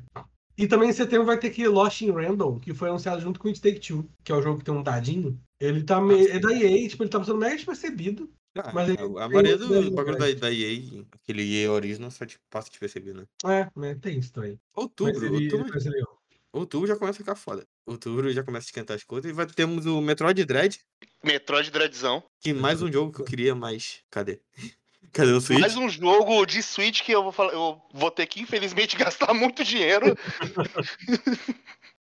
[0.59, 3.47] E também em setembro vai ter aquele Lost in Random, que foi anunciado junto com
[3.47, 5.39] o It Take Two, que é o jogo que tem um dadinho.
[5.61, 6.15] Ele tá me...
[6.15, 8.29] Ah, é da EA, tipo, ele tá sendo mega despercebido.
[8.59, 12.39] Ah, Mas a, ele maioria do bagulho da, da EA, aquele EA Original, só te
[12.51, 13.25] passa de perceber, né?
[13.45, 13.95] É, né?
[14.01, 14.59] Tem isso também.
[14.75, 16.23] Outubro, ele, ele outubro, legal.
[16.53, 17.67] outubro já começa a ficar foda.
[17.85, 19.31] Outubro já começa a esquentar as coisas.
[19.31, 20.81] E vai temos o Metroid Dread,
[21.23, 22.23] Metroid Dreadzão.
[22.41, 24.41] que mais um jogo que eu queria, mas cadê?
[25.13, 25.61] Cadê o Switch?
[25.61, 29.33] Mais um jogo de Switch que eu vou falar, eu vou ter que infelizmente gastar
[29.33, 30.15] muito dinheiro.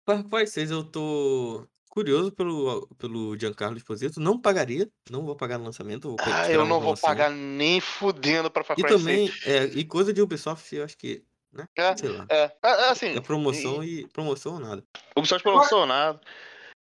[0.04, 4.19] Far Cry 6 eu tô curioso pelo, pelo Giancarlo Esposito.
[4.19, 6.10] Não pagaria, não vou pagar no lançamento.
[6.10, 9.41] Vou Ah, eu não vou pagar nem fudendo pra Far E Cry também, 6.
[9.45, 11.67] é, e coisa de Ubisoft, eu acho que, né?
[11.75, 12.25] É, Sei lá.
[12.32, 14.84] É, é, assim, É promoção e promoção ou nada.
[15.15, 16.19] Ubisoft promoção nada.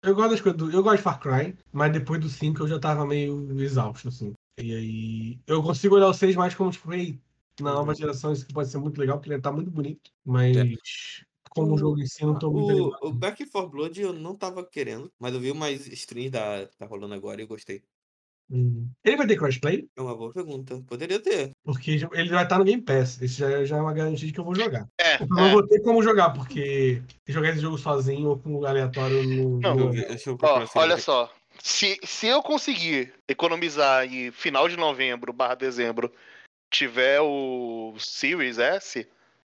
[0.01, 2.67] Eu gosto das coisas do, Eu gosto de Far Cry, mas depois do 5 eu
[2.67, 4.33] já tava meio exausto, assim.
[4.57, 5.39] E aí.
[5.45, 7.19] Eu consigo olhar o 6 mais como, tipo, ei,
[7.59, 7.97] na nova Uhum.
[7.97, 10.09] geração isso pode ser muito legal, porque ele tá muito bonito.
[10.25, 10.55] Mas.
[11.53, 12.97] Como O- jogo em si, não tô muito animado.
[13.03, 16.65] O, o Back 4 Blood eu não tava querendo, mas eu vi umas streams da,
[16.65, 17.83] que tá rolando agora e eu gostei.
[18.49, 18.89] Hum.
[19.03, 19.87] Ele vai ter crossplay?
[19.95, 20.81] É uma boa pergunta.
[20.87, 21.51] Poderia ter.
[21.63, 23.21] Porque ele vai estar no Game Pass.
[23.21, 24.85] Isso já, já é uma garantia de que eu vou jogar.
[24.99, 25.51] É, Eu não é.
[25.51, 29.59] vou ter como jogar, porque jogar esse jogo sozinho ou com aleatório no.
[29.61, 31.33] Não, no- eu Ó, olha ele- só.
[31.63, 36.11] Se, se eu conseguir economizar e final de novembro barra dezembro
[36.69, 39.07] tiver o Series S,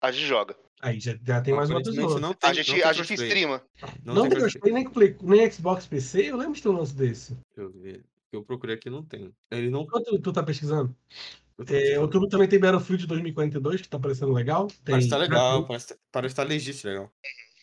[0.02, 0.56] a gente joga.
[0.82, 2.20] Aí já, já tem mais uma pessoa.
[2.20, 3.62] Não tem, A gente, não a gente streama.
[4.04, 4.74] Não, Não tem crossplay.
[4.74, 7.34] nem, Play- nem Xbox PC, eu lembro de ter um lance desse.
[7.56, 8.04] Deixa eu ver.
[8.32, 9.32] Eu procurei aqui não tem.
[9.52, 9.82] Ele não.
[9.82, 10.96] Enquanto tu tá pesquisando,
[11.58, 14.68] eu tô é, outubro também tem Battlefield 2042, que tá parecendo legal.
[14.68, 17.12] Tem Parece que tá legal, parece, parece que tá legítimo legal.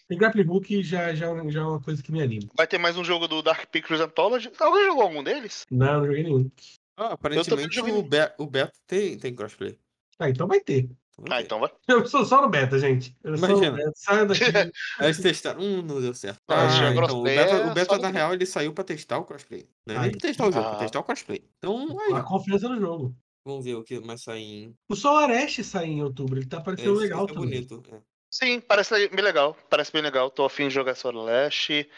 [0.07, 2.49] tem Grappling Hook já, já, já é uma coisa que me anima.
[2.57, 4.53] Vai ter mais um jogo do Dark Pictures Anthology.
[4.61, 5.65] Alguém jogou algum deles?
[5.71, 6.51] Não, não joguei nenhum.
[6.97, 9.79] Ah, aparentemente o, Be o Beto tem, tem crossplay.
[10.19, 10.89] Ah, então vai ter.
[11.21, 11.71] Então, Ah, então vai.
[11.89, 13.17] Eu sou só no beta, gente.
[13.25, 13.77] Eu sou no Imagina.
[13.77, 13.93] beta.
[13.97, 14.45] Saia daqui.
[14.99, 15.61] Aí eles testaram.
[15.61, 16.41] Hum, não deu certo.
[16.49, 19.25] Ah, Ah, então, o beta, é o beta na real, ele saiu pra testar o
[19.25, 19.69] crossplay.
[19.87, 20.71] Não é nem pra testar o jogo, Ah.
[20.71, 21.43] pra testar o crossplay.
[21.59, 23.17] Então, aí, a confiança no jogo.
[23.45, 24.75] vamos ver o que mais sai em.
[24.89, 27.45] O Solareste sai em outubro, ele tá parecendo Esse- legal é também.
[27.65, 27.83] bonito.
[27.93, 27.99] é.
[28.31, 29.57] Sim, parece bem legal.
[29.71, 30.31] Parece bem legal.
[30.31, 31.89] Tô afim de jogar Solar Leste.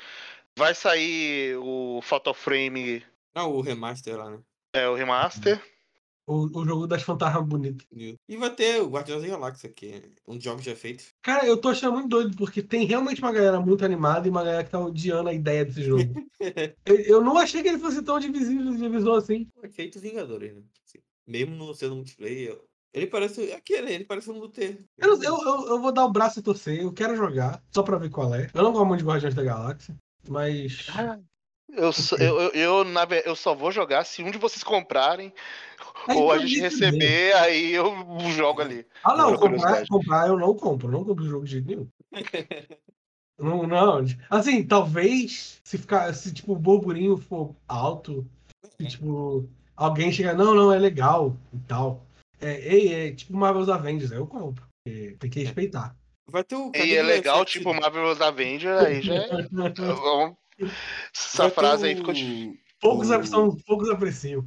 [0.56, 3.04] Vai sair o Fatal Frame,
[3.34, 4.38] Ah, o remaster lá, né?
[4.74, 5.60] é, o remaster.
[6.26, 7.84] O, o jogo das fantasmas bonito.
[7.92, 11.08] E vai ter o Guardiões da Galáxia, que é um dos jogos já feitos.
[11.22, 14.44] Cara, eu tô achando muito doido, porque tem realmente uma galera muito animada e uma
[14.44, 16.02] galera que tá odiando a ideia desse jogo.
[16.86, 19.48] eu, eu não achei que ele fosse tão divisível, divisor assim.
[19.72, 20.62] Feito Vingadores, né?
[20.86, 22.60] Assim, Mesmo não sendo multiplayer.
[22.92, 23.50] Ele parece.
[23.50, 24.84] É aquele, ele parece um Luther.
[24.98, 27.98] Eu, eu, eu, eu vou dar o braço e torcer, eu quero jogar, só pra
[27.98, 28.50] ver qual é.
[28.52, 29.96] Eu não gosto muito de Guardiões da Galáxia,
[30.28, 30.86] mas.
[31.72, 34.64] Eu, só- eu, eu, eu, na ve- eu só vou jogar se um de vocês
[34.64, 35.32] comprarem
[36.08, 36.70] Aí ou a pra gente também.
[36.70, 37.92] receber, aí eu
[38.32, 38.86] jogo ali.
[39.04, 41.88] Ah, não, comprar, comprar eu não compro, não compro o jogo de jeito nenhum.
[43.38, 44.04] Não, não.
[44.28, 48.26] Assim, talvez se ficar, se tipo o burburinho for alto,
[48.78, 52.04] se tipo alguém chegar, não, não, é legal e tal.
[52.38, 54.62] É, é, é tipo Marvel's Avengers, aí eu compro.
[54.84, 55.96] porque tem que respeitar.
[56.28, 56.70] Vai ter o.
[56.74, 59.28] E é legal, tipo Marvel's Avenger, aí já é.
[59.48, 60.36] vamos-
[61.14, 62.58] Essa vai frase aí ficou difícil.
[62.78, 64.46] poucos, o- são, poucos apreciam.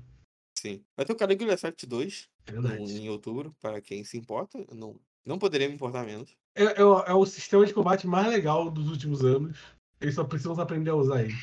[0.63, 0.82] Sim.
[0.95, 4.58] Vai ter o Caligula Effect 2 É no- em outubro, para quem se importa.
[4.69, 6.38] Eu Não, não poderia me importar menos.
[6.56, 9.58] É, é o, é o sistema de combate mais legal dos últimos anos.
[9.99, 11.34] Eles só precisam aprender a usar ele.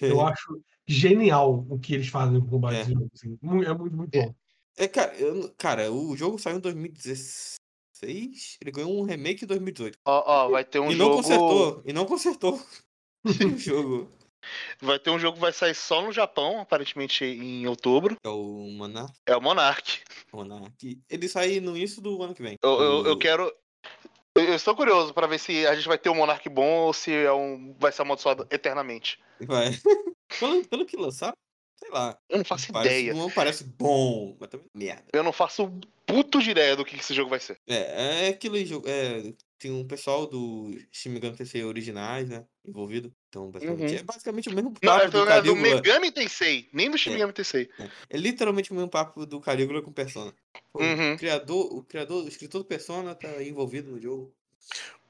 [0.00, 2.78] Eu acho genial o que eles fazem com o combate É.
[2.84, 3.10] desse jogo.
[3.12, 3.38] assim.
[3.42, 4.34] É muito, muito bom.
[4.76, 8.58] É, cara, eu não- cara, o jogo saiu em 2016.
[8.60, 9.98] Ele ganhou um remake em 2018.
[10.04, 11.16] Ó, ó, vai ter um e não jogo.
[11.16, 11.82] consertou.
[11.84, 12.60] E não consertou
[13.56, 14.08] o jogo.
[14.80, 18.16] Vai ter um jogo que vai sair só no Japão, aparentemente em outubro.
[18.24, 19.14] É o Monarch.
[19.26, 20.02] É o Monarch.
[20.32, 21.00] Monarch.
[21.08, 22.56] Ele sai no início do ano que vem.
[22.62, 23.52] Eu, eu, eu quero.
[24.34, 27.12] Eu estou curioso pra ver se a gente vai ter um Monarch bom ou se
[27.12, 27.74] é um...
[27.78, 29.18] vai ser amaldiçoado eternamente.
[29.40, 29.70] Vai.
[30.38, 31.36] pelo, pelo que lançaram,
[31.78, 32.18] sei lá.
[32.28, 33.14] Eu não faço Parece, ideia.
[33.14, 35.04] Não parece bom, mas também merda.
[35.12, 35.70] Eu não faço
[36.04, 37.58] puto de ideia do que esse jogo vai ser.
[37.66, 38.86] É, é aquele jogo.
[38.88, 42.44] É, tem um pessoal do Shin Megami Tensei originais, né?
[42.66, 43.12] Envolvido.
[43.28, 43.98] Então, basicamente, Uhum.
[43.98, 45.60] é basicamente o mesmo Não, papo eu tô do do Calígula.
[45.62, 47.12] Megami Tensei, nem do Shin É.
[47.14, 47.70] Megami Tensei.
[48.10, 50.34] É literalmente o mesmo papo do Calígula com Persona.
[50.72, 51.14] Pô, Uhum.
[51.14, 54.34] O criador, o criador, o escritor do Persona tá envolvido no jogo.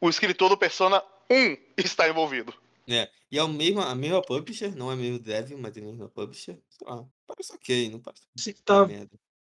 [0.01, 2.53] O escritor do Persona 1 está envolvido.
[2.89, 5.81] É, e é o mesmo, a mesma publisher, não é o mesmo dev, mas é
[5.81, 6.57] a mesma publisher.
[6.71, 8.87] Sei lá, parece ok, não parece Você tá,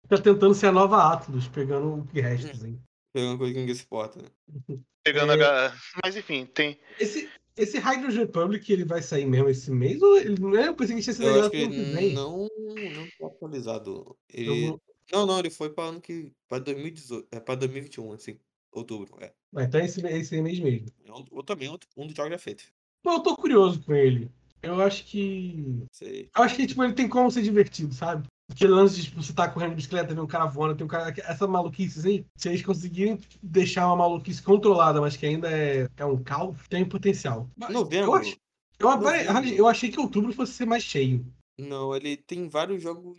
[0.09, 2.53] tá tentando ser a nova Atlas, pegando o que resta.
[2.53, 2.81] assim.
[3.19, 4.29] É uma coisa que ninguém se importa, né?
[5.05, 5.45] Pegando É.
[5.45, 5.75] a.
[6.05, 6.79] Mas enfim, tem.
[6.99, 10.03] Esse, esse Hydrogen Republic ele vai sair mesmo esse mês?
[10.03, 10.69] Ou ele não é?
[10.69, 12.13] Eu pensei que tinha sido ano que vem.
[12.13, 14.17] não, não tá atualizado.
[14.33, 14.81] Ele, vou-
[15.13, 16.33] Não, não, ele foi pra ano que.
[16.49, 17.29] pra 2018.
[17.31, 18.39] É pra 2021, assim.
[18.73, 19.33] Outubro, é.
[19.55, 20.89] Ah, então é esse, esse mês mesmo.
[21.07, 22.65] É Ou também outro- um dos jogos já feito.
[23.05, 24.31] Mas eu tô curioso com ele.
[24.63, 25.85] Eu acho que.
[25.93, 26.29] Sei.
[26.37, 28.27] Eu acho que tipo, ele tem como ser divertido, sabe?
[28.51, 30.89] Aquele lance de tipo, você tá correndo de bicicleta, vem um cara voando, tem um
[30.89, 31.13] cara.
[31.25, 36.05] Essa maluquice, assim, se eles conseguirem deixar uma maluquice controlada, mas que ainda é, é
[36.05, 37.51] um caos, tem potencial.
[37.57, 38.11] Mas Novembro.
[38.11, 38.37] Eu, ach-
[38.79, 39.55] eu, Novembro.
[39.55, 41.27] eu achei que outubro fosse ser mais cheio.
[41.59, 43.19] Não, ele tem vários jogos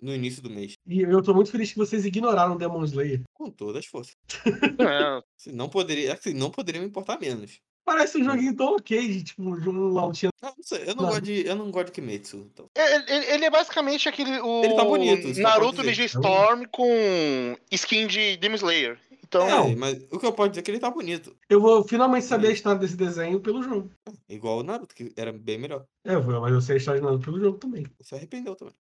[0.00, 0.74] no início do mês.
[0.86, 3.22] E eu tô muito feliz que vocês ignoraram Demon Slayer.
[3.34, 4.14] Com todas as forças.
[4.78, 7.60] É, Assim, não poderia, assim, não poderia me importar menos.
[7.84, 10.28] Parece um joguinho tão ok, de, tipo, de um launching.
[10.42, 11.04] Ah, não sei, eu não, Não.
[11.06, 11.46] gosto de.
[11.46, 12.46] Eu não gosto de Kimetsu.
[12.52, 12.66] Então.
[12.76, 14.38] ele, ele- ele é basicamente aquele.
[14.40, 15.82] O Ele tá bonito, Naruto.
[15.82, 18.98] Ninja Storm com skin de Demon Slayer.
[19.22, 21.36] Então, É, mas o que eu posso dizer é que ele tá bonito.
[21.48, 23.88] Eu vou finalmente saber a história desse desenho pelo jogo.
[24.28, 25.84] Igual o Naruto, que era bem melhor.
[26.04, 27.86] É, eu vou- mas eu sei a história de Naruto pelo jogo também.
[28.00, 28.74] Se arrependeu também.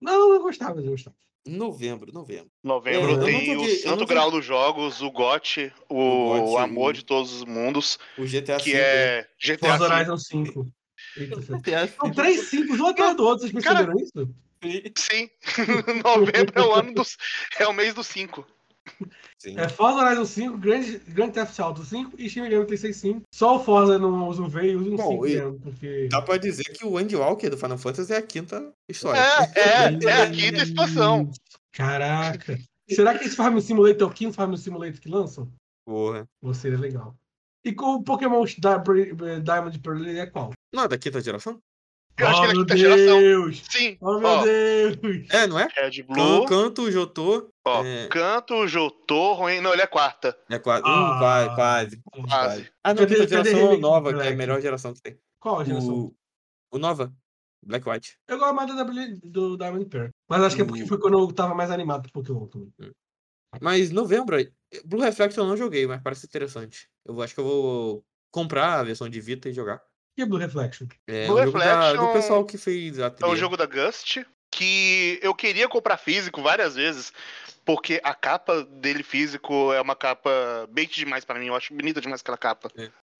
[0.00, 1.16] Não, eu gostava, eu gostava.
[1.46, 2.50] Novembro, novembro.
[2.62, 6.62] novembro É, tem eu o não Santo Grau dos Jogos, o GOT, o, O GOT,
[6.62, 9.94] Amor o- de Todos os Mundos, O GTA que V, é GTA Forza.
[9.94, 10.66] Horizon 5.
[11.16, 11.58] Eita, filho.
[11.58, 14.34] GTA São três 5 um atrás do outro, vocês Cara, perceberam isso?
[14.96, 15.30] Sim,
[16.04, 17.16] novembro é o ano dos.
[17.58, 18.44] É o mês dos 5.
[19.38, 19.58] Sim.
[19.58, 23.22] É Forza Horizon 5, Grand, Grand Theft Auto 5 e Shin Megami Tensei 5.
[23.32, 26.08] Só o Forza não usa o V e usa um Bom, 5 e- mesmo, porque...
[26.10, 29.20] Dá pra dizer que o Andy Walker do Final Fantasy é a quinta história.
[29.20, 31.30] É, é, é a quinta expansão.
[31.72, 32.58] Caraca.
[32.88, 35.50] Será que esse Farm Simulator é o quinto Farm Simulator que lançam?
[35.84, 36.26] Porra.
[36.42, 37.14] Ou seria legal.
[37.64, 40.52] E com o Pokémon Diamond Pearl ele é qual?
[40.72, 41.60] Não é da quinta geração?
[42.18, 43.18] Eu acho que ele é meu quinta geração.
[43.20, 43.62] Deus!
[43.70, 44.96] Sim, Oh, meu ó, Deus!
[45.30, 45.68] É, não é?
[45.76, 47.50] Red Blue, Canto, Jotô.
[47.66, 48.08] ó, é.
[48.08, 49.60] Canto, Jotô, Ruim.
[49.60, 50.36] Não, ele é quarta.
[50.48, 50.82] É quase.
[50.86, 50.88] Ah.
[50.88, 52.00] Hum, vai, quase.
[52.28, 52.70] Quase.
[52.82, 54.36] Ah, não, quinta geração Remake nova, que é a Black?
[54.36, 55.18] melhor geração que tem.
[55.40, 55.94] Qual a geração?
[55.94, 56.16] O,
[56.72, 57.12] o Nova.
[57.64, 58.16] Black White.
[58.28, 60.08] Eu gosto mais do, W- do Diamond Pearl.
[60.28, 62.72] Mas acho que é porque O- foi quando eu tava mais animado pro Pokémon também.
[63.60, 64.36] Mas novembro,
[64.84, 66.88] Blue Reflection eu não joguei, mas parece interessante.
[67.04, 69.82] Eu acho que eu vou comprar a versão de Vita e jogar.
[70.16, 70.86] E a Blue Reflection?
[71.06, 73.30] É Blue jogo da- do Reflection pessoal que fez a É trilha.
[73.32, 74.18] o jogo da Gust,
[74.50, 77.12] que eu queria comprar físico várias vezes,
[77.64, 80.30] porque a capa dele físico é uma capa
[80.70, 81.46] bait demais pra mim.
[81.48, 82.70] Eu acho bonita demais aquela capa.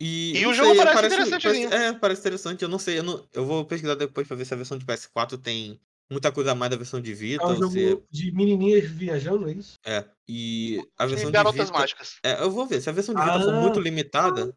[0.00, 1.70] E, E não o jogo sei, parece interessantezinho.
[1.70, 2.62] parece- É, parece interessante.
[2.62, 4.85] Eu não sei, eu, não, eu vou pesquisar depois pra ver se a versão de
[4.85, 5.80] PS4 tem
[6.11, 7.42] muita coisa a mais da versão de Vita.
[7.44, 9.74] É um jogo se de menininhas viajando, é isso?
[9.85, 10.04] é.
[10.28, 11.78] E a E versão de Garotas Vita.
[11.78, 12.16] Mágicas.
[12.22, 12.80] É, eu vou ver.
[12.80, 13.61] Se a versão de Vita for Ah.
[13.61, 14.54] muito limitada.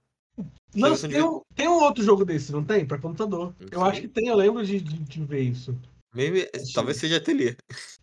[0.75, 2.85] Não, tem, um, tem um outro jogo desse, não tem?
[2.85, 3.55] Pra computador.
[3.59, 3.89] Eu sei.
[3.89, 5.75] acho que tem, eu lembro de, de, de ver isso.
[6.13, 7.55] Mesmo, talvez seja ateliê.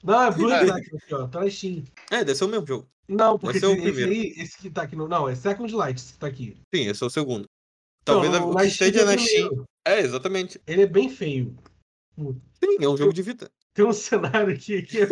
[0.03, 0.61] Não, é Blue É.
[0.65, 1.27] Reflection aqui, ó.
[1.29, 1.85] Tá na Steam.
[2.11, 2.87] É, deve ser o mesmo jogo.
[3.09, 4.11] Não, porque Esse é o primeiro.
[4.11, 5.07] aí, esse que tá aqui no.
[5.09, 6.57] Não, é Second Light, esse que tá aqui.
[6.75, 7.45] Sim, esse é o segundo.
[8.05, 9.65] Talvez no- o que esteja é na Steam.
[9.87, 10.61] É, exatamente.
[10.67, 11.57] Ele é bem feio.
[12.19, 13.49] Sim, é um jogo de Vita.
[13.75, 14.83] Tem um cenário aqui.
[14.83, 15.07] que é-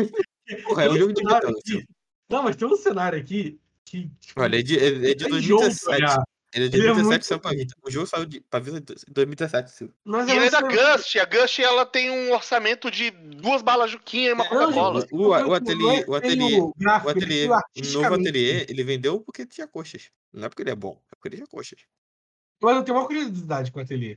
[0.62, 1.84] Porra, é um jogo de cenário aqui-
[2.30, 4.10] Não, mas tem um cenário aqui que.
[4.20, 6.22] tipo, Olha, é de, é, é de tem jogo pra 2017.
[6.54, 7.50] Ele é de Ele é 2017 muito saiu pra.
[7.50, 7.74] Vita.
[7.82, 9.70] O jogo saiu de, pra Vita em 2017.
[9.72, 9.94] Silvio.
[10.04, 11.16] Mas E ele é da Gust.
[11.18, 15.00] A Gust ela tem um orçamento de duas balas Juquinha e uma É, Coca-Cola.
[15.00, 18.66] gente, O- o não é ateliê- o ateliê- gráfico, O é ateliê, o novo ateliê,
[18.68, 20.10] ele vendeu porque tinha coxas.
[20.32, 21.80] Não é porque ele é bom, é porque ele tinha coxas.
[22.62, 24.16] Mas eu tenho uma curiosidade com o ateliê.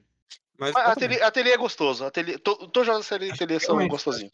[0.60, 2.04] Mas, Mas ateliê, ateliê é gostoso.
[2.04, 4.34] Ateliê, to- todos os série ateliê são Realmente, gostosinhos.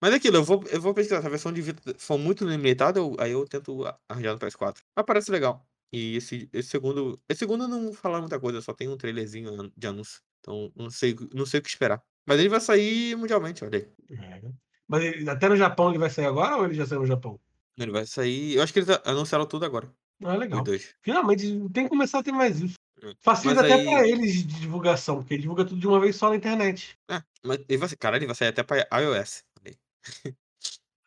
[0.00, 1.20] Mas é aquilo, eu vou, eu vou pesquisar.
[1.20, 4.82] Se a versão de Vita for muito limitada, eu- aí eu tento arranjar no PS4.
[4.96, 5.64] Mas parece legal.
[5.92, 7.20] E esse, esse segundo.
[7.28, 10.20] Esse segundo não falaram muita coisa, só tem um trailerzinho de anúncio.
[10.40, 12.02] Então não sei, não sei o que esperar.
[12.26, 14.16] Mas ele vai sair mundialmente, olha aí.
[14.18, 14.42] É.
[14.88, 17.38] Mas ele- até no Japão ele vai sair agora ou ele já saiu no Japão?
[17.78, 18.54] Ele vai sair.
[18.56, 19.90] Eu acho que eles anunciaram tudo agora.
[20.18, 20.64] Não é legal.
[21.02, 22.74] Finalmente, tem que começar a ter mais isso.
[23.02, 23.12] É.
[23.20, 26.16] Facilita Mas até aí- pra eles de divulgação, porque ele divulga tudo de uma vez
[26.16, 26.98] só na internet.
[27.10, 29.44] É, mas ele vai, caralho, ele vai sair até pra iOS.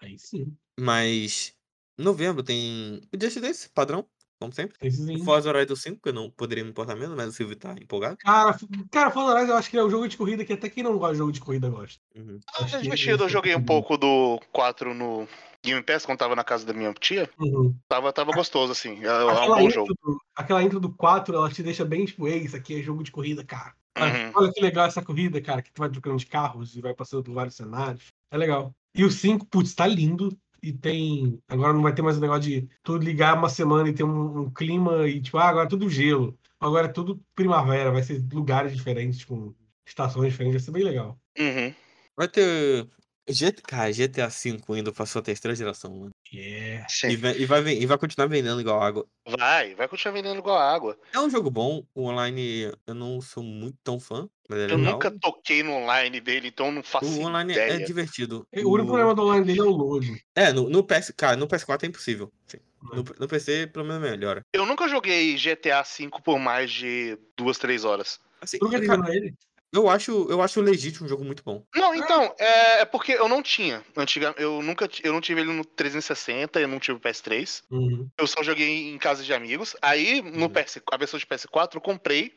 [0.01, 0.17] Aí.
[0.17, 0.55] Sim.
[0.79, 1.53] Mas.
[1.97, 4.07] Em novembro tem o Just Dance, padrão,
[4.39, 4.77] como sempre.
[4.81, 5.23] Aí.
[5.23, 8.17] Forza Horizon 5, que eu não poderia me importar menos, mas o Silvio tá empolgado.
[8.17, 8.57] Cara,
[8.89, 10.97] cara, Forza Horizon eu acho que é o jogo de corrida que até quem não
[10.97, 11.99] gosta de jogo de corrida gosta.
[12.15, 12.39] Uhum.
[12.57, 13.23] Ah, é divertido.
[13.25, 15.27] Eu joguei um pouco do 4 no
[15.61, 17.29] Game Pass quando tava na casa da minha tia.
[17.37, 17.75] Uhum.
[17.87, 19.03] Tava, tava gostoso, assim.
[19.03, 19.93] É, é um Aquela, bom intro jogo.
[20.01, 23.03] do, aquela intro do 4, ela te deixa bem tipo, ei, isso aqui é jogo
[23.03, 23.73] de corrida, cara.
[23.97, 24.31] Olha- Uhum.
[24.35, 27.23] Olha que legal essa corrida, cara, que tu vai trocando de carros e vai passando
[27.23, 28.07] por vários cenários.
[28.31, 28.73] É legal.
[28.95, 30.29] E o 5, putz, tá lindo.
[30.61, 31.41] E tem.
[31.47, 34.41] Agora não vai ter mais o negócio de tu ligar uma semana e ter um,
[34.41, 36.37] um clima e, tipo, ah, agora é tudo gelo.
[36.59, 39.53] Agora é tudo primavera, vai ser lugares diferentes, com
[39.85, 41.19] estações diferentes, vai ser bem legal.
[41.37, 41.73] Uhum.
[42.17, 42.87] Vai ter.
[43.29, 43.61] GT...
[43.61, 46.09] Cara, GTA V indo pra sua terceira geração, mano.
[46.31, 46.85] Yeah.
[46.89, 47.17] E Sim.
[47.17, 49.05] vai, e, vai, e vai continuar vendendo igual água.
[49.27, 50.97] Vai, vai continuar vendendo igual água.
[51.13, 54.77] É um jogo bom, o online eu não sou muito tão fã, mas é Eu
[54.77, 54.93] legal.
[54.93, 57.73] nunca toquei no online dele, então não faço O online ideia.
[57.73, 58.47] é divertido.
[58.55, 60.23] O único problema do online dele é o load.
[60.35, 62.31] É, no, no PS, cara, no PS4 é impossível.
[62.45, 62.57] Sim.
[62.91, 62.95] É.
[62.95, 64.41] No, no PC, pelo menos melhora.
[64.53, 68.19] Eu nunca joguei GTA V por mais de duas, três horas.
[68.41, 69.33] Assim, nunca cara, ele?
[69.71, 71.63] Eu acho, eu acho legítimo um jogo muito bom.
[71.75, 73.83] Não, então, é, é porque eu não tinha.
[73.95, 77.61] Antiga, eu nunca eu não tive ele no 360, eu não tive o PS3.
[77.69, 78.09] Uhum.
[78.17, 79.75] Eu só joguei em casa de amigos.
[79.81, 80.49] Aí, no Uhum.
[80.49, 82.35] PS, a versão de PS4, eu comprei.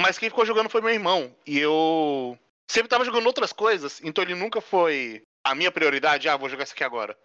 [0.00, 1.34] Mas quem ficou jogando foi meu irmão.
[1.46, 2.38] E eu
[2.70, 4.00] sempre tava jogando outras coisas.
[4.02, 6.28] Então ele nunca foi a minha prioridade.
[6.28, 7.16] Ah, vou jogar isso aqui agora.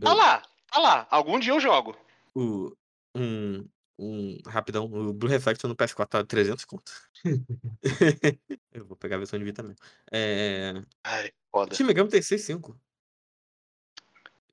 [0.00, 1.06] Tá lá, tá lá.
[1.10, 1.96] Algum dia eu jogo.
[2.34, 2.72] O,
[3.14, 3.66] um,
[3.98, 6.92] um, rapidão, o Blue Reflection no PS4 tá 300 conto.
[8.72, 9.78] eu vou pegar a versão de Vita mesmo.
[10.10, 11.74] É, Ai, foda.
[11.74, 12.76] Shin Megami tem 6.5.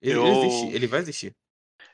[0.02, 1.36] Ele, Eu- ele ele vai existir.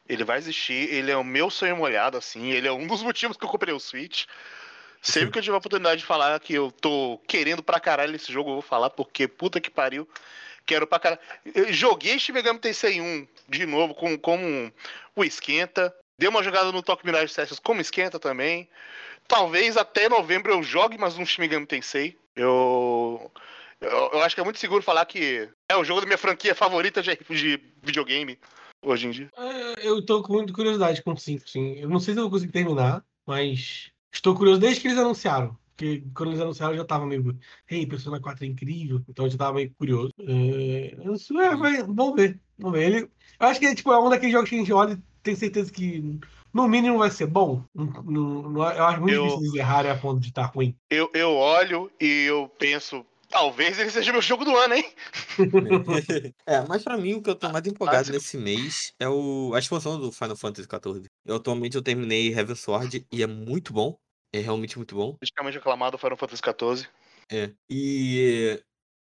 [0.07, 2.51] Ele vai existir, ele é o meu sonho molhado, assim.
[2.51, 4.25] Ele é um dos motivos que eu comprei o Switch.
[5.01, 8.31] Sempre que eu tiver a oportunidade de falar que eu tô querendo pra caralho esse
[8.33, 10.09] jogo, eu vou falar, porque puta que pariu.
[10.65, 11.21] Quero pra caralho.
[11.53, 14.73] Eu joguei Shin Megami Tensei 1 de novo com, como
[15.15, 15.95] o esquenta.
[16.19, 18.67] Dei uma jogada no Tokyo Mirage Sessions como esquenta também.
[19.25, 22.17] Talvez até novembro eu jogue mais um Shin Megami Tensei.
[22.35, 23.31] Eu,
[23.79, 26.53] eu, eu acho que é muito seguro falar que é o jogo da minha franquia
[26.53, 28.37] favorita de, de videogame
[28.81, 29.29] hoje em dia.
[29.37, 31.75] É, Eu tô com muita curiosidade com o 5, sim.
[31.79, 35.57] Eu não sei se eu vou conseguir terminar, mas estou curioso desde que eles anunciaram.
[35.79, 37.39] Porque quando eles anunciaram eu já tava meio.
[37.71, 39.01] Ei, Persona 4 é incrível.
[39.07, 40.11] Então eu já tava meio curioso.
[40.19, 42.37] É, eu sou- é, vai- vamos ver.
[42.57, 42.85] Vamos ver.
[42.85, 42.99] Ele,
[43.39, 45.35] eu acho que é, tipo, é um daqueles jogos que a gente olha e tem
[45.37, 46.19] certeza que
[46.53, 47.63] no mínimo vai ser bom.
[47.73, 50.75] Não- não- não- eu acho muito Eu- difícil eles errarem a ponto de estar ruim.
[50.89, 54.83] Eu, eu olho e eu penso, talvez ele seja meu jogo do ano, hein?
[56.45, 58.15] é, mas pra mim o que eu tô mais empolgado Básico.
[58.17, 61.05] nesse mês é o, a expansão do Final Fantasy XIV.
[61.25, 63.97] Eu atualmente eu terminei Heaven Sword e é muito bom.
[64.33, 65.15] É realmente muito bom.
[65.17, 66.87] Praticamente aclamado Final Fantasy XIV.
[67.31, 67.53] É.
[67.69, 68.61] E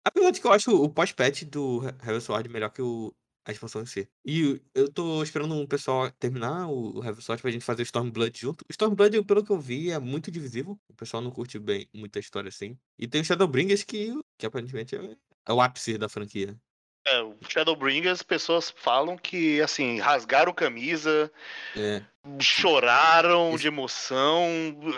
[0.06, 3.14] apesar de que eu acho o pós-patch do He- Heaven Sword melhor que o,
[3.46, 4.10] a expansão em si.
[4.26, 8.38] E eu tô esperando um pessoal terminar o, Heaven Sword pra gente fazer o Stormblood
[8.40, 8.62] junto.
[8.64, 10.80] O Stormblood, pelo que eu vi, é muito divisível.
[10.90, 12.78] O pessoal não curte bem muita história assim.
[12.98, 15.16] E tem o Shadowbringers que, que aparentemente é,
[15.48, 16.58] é o ápice da franquia.
[17.08, 21.32] É, o Shadowbringers, pessoas falam que, assim, rasgaram camisa,
[21.76, 22.02] É.
[22.40, 24.46] choraram de emoção,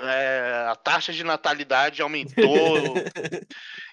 [0.03, 2.95] é, a taxa de natalidade aumentou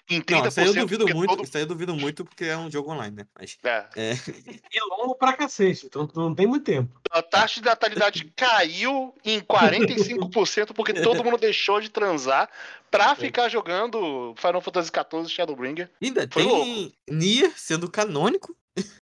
[0.09, 0.41] em 30%.
[0.41, 1.29] Não, isso aí eu duvido muito.
[1.29, 3.25] todo- Isso aí eu duvido muito porque é um jogo online, né?
[3.37, 3.57] Mas.
[3.63, 4.13] É, É.
[4.13, 6.89] E longo pra cacete, então não tem muito tempo.
[7.11, 12.49] a taxa de natalidade caiu em 45% porque todo mundo deixou de transar
[12.89, 15.89] pra ficar jogando Final Fantasy XIV Shadowbringer.
[16.01, 18.55] Ainda Foi tem Nier sendo canônico.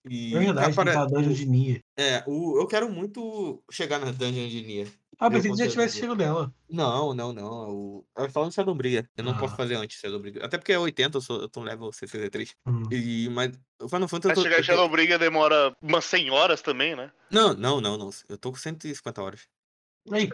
[0.10, 1.80] E É verdade, apare- a dungeon de Nia.
[1.98, 4.88] É, o, eu quero muito chegar na dungeon de Nier.
[5.20, 6.54] Ah, Eu pensei que já tivesse chego dela.
[6.70, 7.70] Não, não, não.
[7.72, 8.06] O...
[8.16, 9.10] Eu falo no Shadowbringer.
[9.18, 9.58] Eu não posso Ah.
[9.58, 10.44] fazer antes Shadowbringer.
[10.46, 12.56] Até porque é 80, eu, sou, eu tô no level 63.
[12.68, 12.84] Hum.
[12.92, 13.52] E, mas
[13.82, 14.20] o Final Fantasy.
[14.22, 17.12] Pra Eu tô, chegar em eu tô- Shadowbringer demora umas 100 horas também, né?
[17.32, 18.10] Não, não, não, não.
[18.30, 19.48] Eu tô com 150 horas.
[20.12, 20.30] Aí,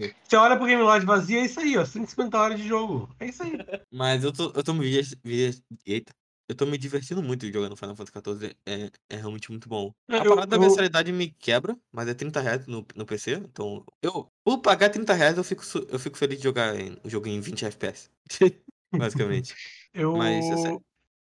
[0.00, 0.12] aí.
[0.24, 1.84] Você olha pro Game Lodge vazio, é isso aí, ó.
[1.84, 3.08] 150 horas de jogo.
[3.20, 3.52] É isso aí.
[3.92, 4.88] Mas eu tô, eu tô me.
[4.90, 6.12] vi- vi- Eita.
[6.48, 8.56] Eu tô me divertindo muito jogando Final Fantasy XIV.
[8.66, 9.92] É, é realmente muito bom.
[10.10, 13.34] A Eu- parada da eu- mensalidade me quebra, mas é 30 reais no, no PC.
[13.34, 14.26] Então, eu.
[14.44, 16.74] Por pagar 30 reais, eu fico, eu fico feliz de jogar
[17.04, 18.10] o jogo em 20 FPS.
[18.92, 19.54] Basicamente.
[19.94, 20.74] Eu, Mas é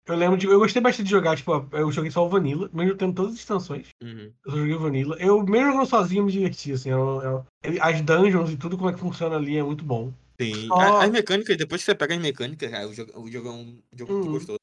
[0.07, 0.47] eu lembro de.
[0.47, 3.39] Eu gostei bastante de jogar, tipo, eu joguei só o Vanilla, mesmo tendo todas as
[3.39, 3.89] extensões.
[4.03, 4.31] Uhum.
[4.45, 5.17] Eu só joguei o Vanilla.
[5.19, 6.91] Eu, mesmo jogando sozinho, eu me diverti, assim.
[6.91, 7.47] eu- eu-
[7.83, 10.13] as dungeons e tudo como é que funciona ali é muito bom.
[10.39, 10.67] Sim.
[10.67, 13.53] Só- A- As mecânicas, depois que você pega as mecânicas, o jogo, o jogo é
[13.53, 14.33] um jogo muito Hum.
[14.33, 14.60] gostoso.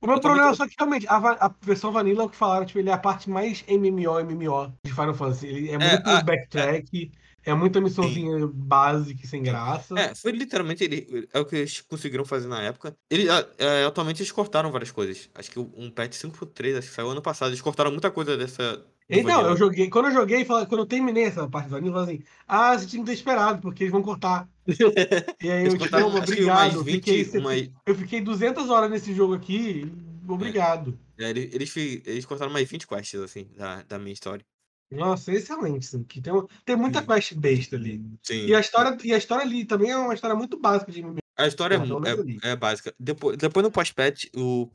[0.00, 2.36] O meu Eu problema é só que realmente a, a versão Vanilla é o que
[2.36, 5.46] falaram, tipo, ele é a parte mais MMO, MMO de Final Fantasy.
[5.46, 7.10] Ele é muito a- backtrack,
[7.44, 9.94] é muita missãozinha básica e sem graça.
[9.98, 12.96] É, foi literalmente ele, é o que eles conseguiram fazer na época.
[13.10, 13.26] Ele,
[13.58, 15.28] é, atualmente eles cortaram várias coisas.
[15.34, 17.48] Acho que um patch 5.3, acho que saiu ano passado.
[17.48, 18.84] Eles cortaram muita coisa dessa.
[19.10, 22.16] Então, eu joguei, quando eu joguei, quando eu terminei essa parte do Vanilla, eu falei
[22.16, 24.48] assim, ah, você tinha que ter esperado, porque eles vão cortar.
[25.40, 26.60] E aí eu, tipo, não, acho que obrigado.
[26.64, 26.94] umas eu 20,
[27.24, 29.90] fiquei, umas- eu fiquei 200 horas nesse jogo aqui,
[30.28, 30.98] obrigado.
[31.18, 34.44] é, ele- eles, eles cortaram mais 20 quests, assim, da, da minha história.
[34.90, 35.86] Nossa, excelente.
[35.86, 36.32] Assim, que tem,
[36.64, 37.06] tem muita Sim.
[37.06, 38.02] quest besta ali.
[38.22, 38.46] Sim.
[38.46, 41.18] E a história, e a história ali também é uma história muito básica de MMO.
[41.36, 42.92] A história é, é, é básica.
[42.98, 44.68] Depois, depois no pós-patch, o,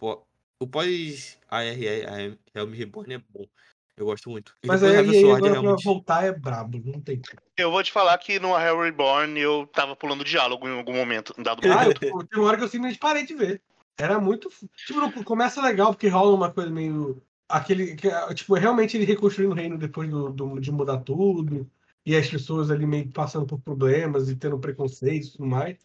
[0.59, 3.45] o pós-ARE, a Helm Reborn é bom.
[3.95, 4.55] Eu gosto muito.
[4.63, 7.39] E Mas aí, aí Sword agora realmente- pra voltar é brabo, não tem como.
[7.55, 11.33] Eu vou te falar que no Hell Reborn eu tava pulando diálogo em algum momento,
[11.37, 12.03] em dado Ah, momento.
[12.03, 13.61] eu, tem uma hora que eu simplesmente parei de ver.
[13.97, 14.49] Era muito.
[14.87, 17.21] Tipo, começa legal, porque rola uma coisa meio.
[17.47, 17.95] Aquele.
[17.95, 21.69] que, tipo, realmente ele reconstruindo o reino depois do, do- de mudar tudo.
[22.05, 25.77] E as pessoas ali meio que passando por problemas e tendo preconceito e tudo mais.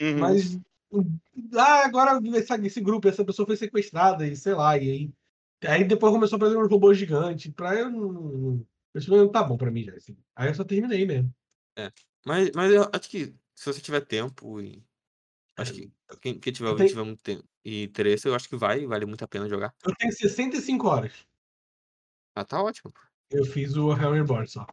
[0.00, 0.18] Uhum.
[0.18, 0.58] Mas.
[1.56, 4.76] Ah, agora esse, esse grupo, essa pessoa foi sequestrada e sei lá.
[4.78, 5.10] E aí.
[5.68, 7.52] Aí depois começou a fazer uns robôs gigantes.
[7.52, 8.66] Pra eu não.
[9.08, 9.94] não tá bom pra mim já.
[9.94, 10.16] Assim.
[10.34, 11.32] Aí eu só terminei mesmo.
[12.24, 14.82] Mas, mas eu acho que se você tiver tempo e
[15.56, 18.56] Acho que quem, quem tiver, Eu tenho- tiver muito tempo e interesse, eu acho que
[18.56, 19.74] vai, vale muito a pena jogar.
[19.84, 21.12] Eu tenho 65 horas.
[22.34, 22.92] Ah, tá ótimo.
[23.30, 24.66] Eu fiz o Hell Reborn só.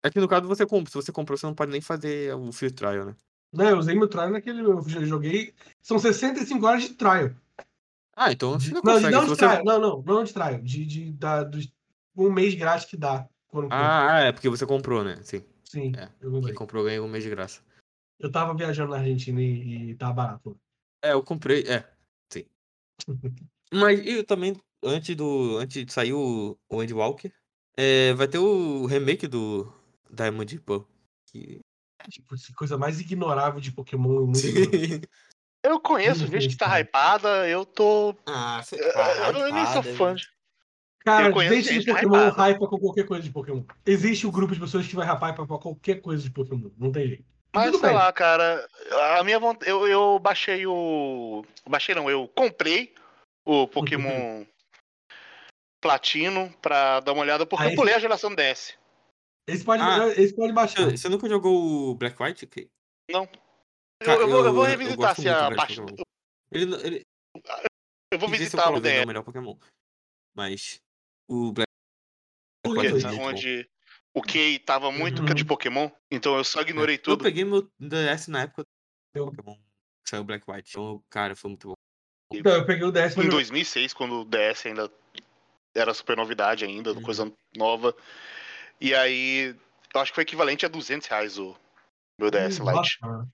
[0.00, 0.90] É que no caso você compra.
[0.90, 3.16] Se você comprou, você não pode nem fazer o free trial, né?
[3.52, 4.60] Não, eu usei meu trial naquele.
[4.62, 5.52] Eu já joguei.
[5.82, 7.30] São 65 horas de trial.
[8.20, 9.14] Ah, então você não não, consegue.
[9.14, 9.64] não de você- trial.
[9.64, 10.32] Não, não, não de.
[10.62, 11.72] De, de, da, dos,
[12.16, 13.28] um mês grátis que dá.
[13.70, 15.20] Ah, ah, é porque você comprou, né?
[15.22, 15.44] Sim.
[15.64, 16.10] Sim, é.
[16.20, 17.62] eu Quem comprou ganha um mês de graça.
[18.18, 20.58] Eu tava viajando na Argentina e, e tava barato.
[21.02, 21.88] É, eu comprei, é,
[22.32, 22.44] sim.
[23.72, 25.56] Mas eu também, antes do.
[25.58, 27.32] Antes de sair o, o Andy Walker,
[27.76, 29.72] é, vai ter o remake do
[30.10, 30.82] Diamond Pearl.
[31.30, 31.60] Que...
[32.10, 34.26] Tipo, coisa mais ignorável de Pokémon.
[34.26, 35.08] Muito.
[35.64, 38.14] Eu conheço gente que tá hypada, eu tô.
[38.26, 40.26] Ah, você Eu, tá eu nem sou fã de.
[41.04, 42.42] Cara, Eu conheço gente de Pokémon hypada.
[42.50, 43.62] hypa com qualquer coisa de Pokémon.
[43.86, 46.70] Existe um grupo de pessoas que vai hypar pra qualquer coisa de Pokémon.
[46.78, 47.24] Não tem jeito.
[47.54, 47.98] Mas tudo sei bem.
[47.98, 48.68] lá, cara.
[49.18, 49.70] A minha vontade.
[49.70, 51.44] Eu, eu baixei o.
[51.68, 52.94] Baixei não, eu comprei
[53.46, 54.44] o Pokémon
[55.80, 58.74] Platino pra dar uma olhada, porque Aí- eu pulei a geração DS.
[59.48, 60.08] Esse pode, Ah.
[60.16, 60.84] esse pode baixar.
[60.84, 62.44] Você você nunca jogou o Black White?
[62.44, 62.68] Ok.
[63.10, 63.26] Não.
[64.00, 65.80] Eu, Cara, eu vou, eu vou eu- eu revisitar se muito a parte.
[66.52, 67.06] Ele, ele,
[68.12, 69.56] Eu vou visitar o Colorado é o melhor Pokémon.
[70.34, 70.80] Mas
[71.28, 71.66] o Black
[72.62, 73.70] Por White que é onde
[74.14, 75.34] o Kei tava muito Uhum.
[75.34, 77.24] de Pokémon, então eu só ignorei Eu tudo.
[77.24, 79.56] peguei meu DS na época do Eu- Pokémon.
[79.56, 80.70] que Saiu Black White.
[80.70, 81.74] Então, cara, foi muito bom.
[82.32, 83.30] Então, eu peguei o DS Em jogar.
[83.30, 84.90] 2006, quando o DS ainda
[85.74, 87.02] era super novidade ainda, Uhum.
[87.02, 87.94] coisa nova.
[88.80, 89.54] E aí,
[89.94, 91.56] eu acho que foi equivalente a 200 reais o
[92.18, 92.98] meu DS Lite.
[93.02, 93.28] Nossa,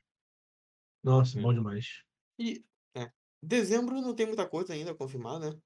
[1.05, 1.43] Nossa, Hum.
[1.43, 2.03] bom demais.
[2.39, 2.65] E,
[2.97, 3.11] é.
[3.43, 5.57] Dezembro não tem muita coisa ainda confirmada, né?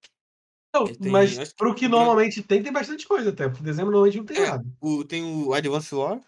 [0.74, 3.48] Não, Ele tem- mas acho que pro que normalmente tem, tem bastante coisa até.
[3.48, 4.50] Porque dezembro normalmente não tem É.
[4.50, 4.64] nada.
[4.80, 6.20] O, tem o Advance War,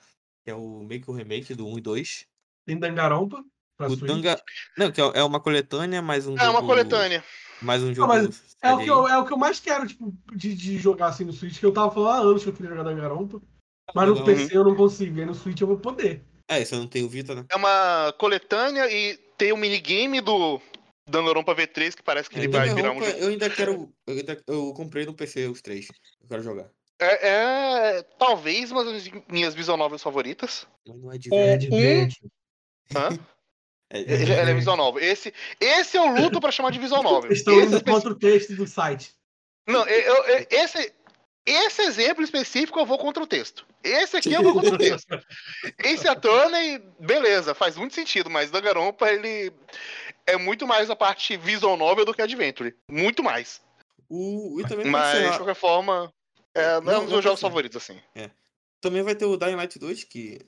[0.44, 2.26] que é o meio que o remake do 1 e 2.
[2.64, 3.44] Tem Dangarompa
[3.76, 4.06] pra O Switch.
[4.06, 4.40] Danga.
[4.78, 7.24] Não, que é é uma coletânea, mais um É uma jogo- coletânea.
[7.61, 8.08] Mais um jogo.
[8.08, 11.08] mas É o, que eu, é o que eu mais quero, tipo, de, de jogar
[11.08, 13.40] assim no Switch, que eu tava falando há anos que eu queria jogar Dangarompa.
[13.94, 16.24] Mas no Não, PC eu não consigo, e aí no Switch eu vou poder.
[16.51, 17.44] É, isso eu não tenho Vita, né?
[17.48, 20.61] É uma coletânea e tem o minigame do
[21.09, 23.16] Danganronpa V3, que parece que ele É, vai virar um jogo.
[23.18, 23.88] Eu ainda quero.
[24.07, 25.86] Eu, ainda- eu comprei no PC os três.
[26.20, 26.68] Eu quero jogar.
[26.98, 27.28] É,
[27.98, 30.66] é talvez uma das minhas visual novels favoritas.
[30.86, 31.68] Mas não é de O- É verdade.
[31.68, 32.16] de um- verde.
[32.94, 33.09] Hã?
[33.92, 34.03] É, É.
[34.03, 35.03] Ele, ele é visual novel.
[35.03, 37.32] Esse, esse eu luto pra chamar de visual novel.
[37.32, 39.11] Esse indo contra o texto do site.
[39.66, 40.92] Não, eu, eu- eu- esse,
[41.47, 43.66] esse exemplo específico eu vou contra o texto.
[43.82, 45.18] Esse aqui eu vou contra o texto.
[45.82, 49.53] Esse Attorney, beleza, faz muito sentido, mas Danganronpa, ele
[50.26, 52.76] é muito mais a parte visual novel do que Adventure.
[52.91, 53.61] Muito mais.
[54.09, 56.12] O, e também Mas, ser de qualquer forma,
[56.55, 57.99] é, não, Não, é um dos meus jogos favoritos, assim.
[58.80, 60.41] Também vai ter o Dying Light 2, que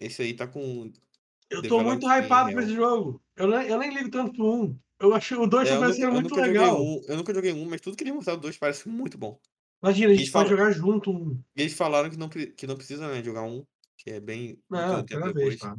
[0.00, 0.92] esse aí tá com.
[1.50, 3.20] Eu tô muito hypado pra esse jogo.
[3.36, 4.78] Eu nem, eu nem ligo tanto pro 1.
[4.98, 6.80] Eu achei o 2 É, eu, eu muito nunca joguei legal.
[6.80, 9.38] um, eu nunca joguei um, mas tudo que eles mostraram do 2 parece muito bom.
[9.82, 11.40] Imagina, a gente Eles pode falam- jogar junto um.
[11.56, 13.64] E eles falaram que não, que não precisa né, jogar um,
[13.98, 14.58] que é bem.
[14.70, 15.76] Não, cada vez, cara.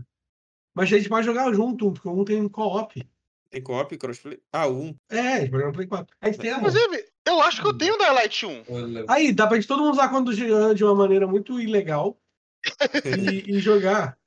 [0.73, 3.07] Mas a gente pode jogar junto um, porque um tem co-op.
[3.49, 4.39] Tem co-op, crossplay.
[4.51, 4.95] Ah, o 1.
[5.09, 6.15] É, a gente pode jogar no Play 4.
[6.21, 6.51] A gente tem.
[6.51, 8.63] Inclusive, eu acho que eu tenho o Dying Light 1.
[9.07, 10.45] Aí, dá pra gente todo mundo usar quando de
[10.75, 12.19] de uma maneira muito ilegal
[13.05, 14.17] e, e jogar.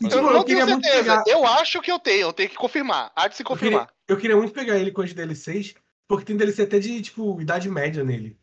[0.00, 1.02] E, Eu tipo, Eu eu, não queria tenho certeza.
[1.02, 1.24] pegar.
[1.26, 3.10] Eu acho que eu tenho, eu tenho que confirmar.
[3.16, 3.86] Há de se Eu confirmar.
[3.86, 5.74] queria, eu queria muito pegar ele com as DLCs,
[6.06, 8.38] porque tem DLC até de, tipo, idade média nele.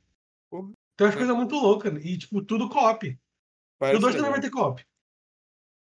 [0.95, 1.93] Tem umas coisas muito loucas.
[2.04, 3.20] E, tipo, tudo co-op.
[3.82, 4.84] O 2 também vai ter co-op.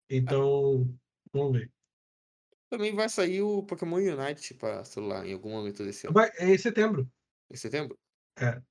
[0.09, 0.87] Então,
[1.33, 1.71] vamos ver.
[2.69, 6.13] Também vai sair o Pokémon Unite pra celular em algum momento desse ano.
[6.13, 7.09] Vai, é em setembro.
[7.49, 7.97] Em setembro?
[8.39, 8.61] É.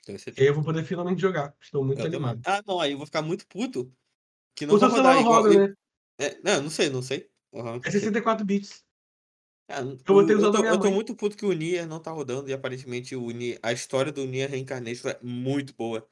[0.00, 0.42] Então, em setembro.
[0.42, 1.54] aí eu vou poder finalmente jogar.
[1.60, 2.18] Estou muito Eu também.
[2.20, 2.42] animado.
[2.46, 3.92] Ah, não, aí eu vou ficar muito puto.
[4.54, 5.42] Que não O rodar não igual.
[5.42, 5.74] roda, né?
[6.20, 7.28] É, não, não sei, não sei.
[7.52, 8.00] Realmente É não sei.
[8.00, 8.83] 64 bits.
[9.68, 12.50] Ah, Eu o- usado tô, eu tô muito puto que o Nier não tá rodando
[12.50, 16.06] e aparentemente o Nier, a história do Nier Reincarnation é muito boa.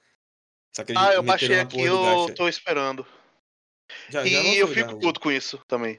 [0.74, 2.34] Só que eles Ah, eu baixei aqui, eu gacha.
[2.34, 3.05] tô esperando.
[4.09, 5.98] Já, já E lançou eu já fico puto com isso também.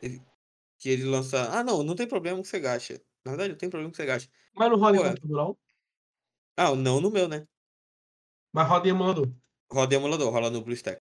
[0.79, 1.49] Que ele lança.
[1.57, 3.01] Ah, não, não tem problema que você gaste.
[3.25, 4.29] Na verdade, não tem problema que você gaste.
[4.55, 5.57] Mas não roda em computador, não.
[6.57, 7.47] Ah, não no meu, né?
[8.51, 9.27] Mas roda em emulador.
[9.71, 11.01] Roda em emulador, rola no BlueStack.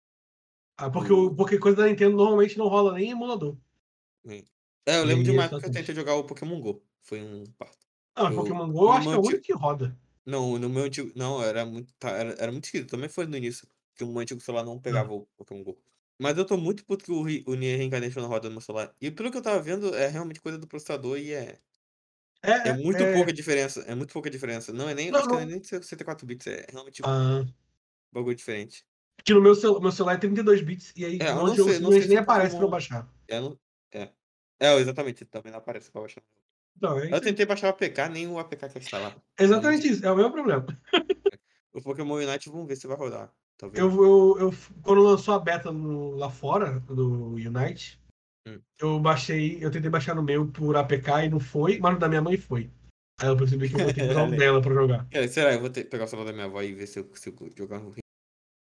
[0.76, 3.56] Ah, porque, porque coisa da Nintendo normalmente não rola nem em emulador.
[4.88, 6.82] É, eu lembro de uma é época que eu tentei jogar o Pokémon GO.
[7.02, 7.76] Foi um parto.
[8.14, 9.96] Ah, Eu- Pokémon GO eu acho que é o único que roda.
[10.24, 11.12] Não, no meu antigo.
[11.14, 11.92] Não, era muito.
[11.98, 12.90] tá, era, era muito esquisito.
[12.90, 13.66] Também foi no início.
[13.94, 15.78] Que o meu antigo celular não pegava o Pokémon GO.
[16.18, 18.60] Mas eu tô muito puto que o, Re- o Nier Reincarnation não roda no meu
[18.60, 18.92] celular.
[19.00, 21.58] E pelo que eu tava vendo, é realmente coisa do processador e é.
[22.42, 23.80] É, É muito é- pouca diferença.
[23.82, 24.72] É muito pouca diferença.
[24.72, 25.10] Não é nem.
[25.10, 25.50] Não, acho não é não.
[25.50, 27.44] nem de 64 bits, é realmente um Ah,
[28.12, 28.84] bagulho diferente.
[29.24, 31.54] que no meu, cel meu celular é 32 bits e aí É, eu um não
[31.54, 33.12] sei- não sei nem o aparece pra eu Pokémon- baixar.
[33.28, 33.58] É, não,
[34.60, 34.66] é.
[34.66, 36.22] É, exatamente, também não aparece pra baixar.
[36.76, 39.16] Então, é Eu tentei baixar o APK, nem o APK quer instalar.
[39.38, 40.64] Exatamente isso, é o meu problema.
[41.72, 43.32] O Pokémon Unite, vamos ver se vai rodar.
[43.56, 43.82] Talvez.
[43.82, 48.00] Eu, eu, eu, quando lançou a beta no- lá fora do Unite,
[48.46, 48.60] Hum.
[48.80, 52.08] eu baixei, eu tentei baixar no meu por APK e não foi, mas no da
[52.08, 52.70] minha mãe foi.
[53.20, 55.08] Aí eu percebi que eu vou ter que usar o dela pra jogar.
[55.10, 55.52] Cara, será?
[55.52, 57.80] Eu vou ter, pegar o celular da minha avó e ver se eu consigo jogar
[57.80, 57.92] no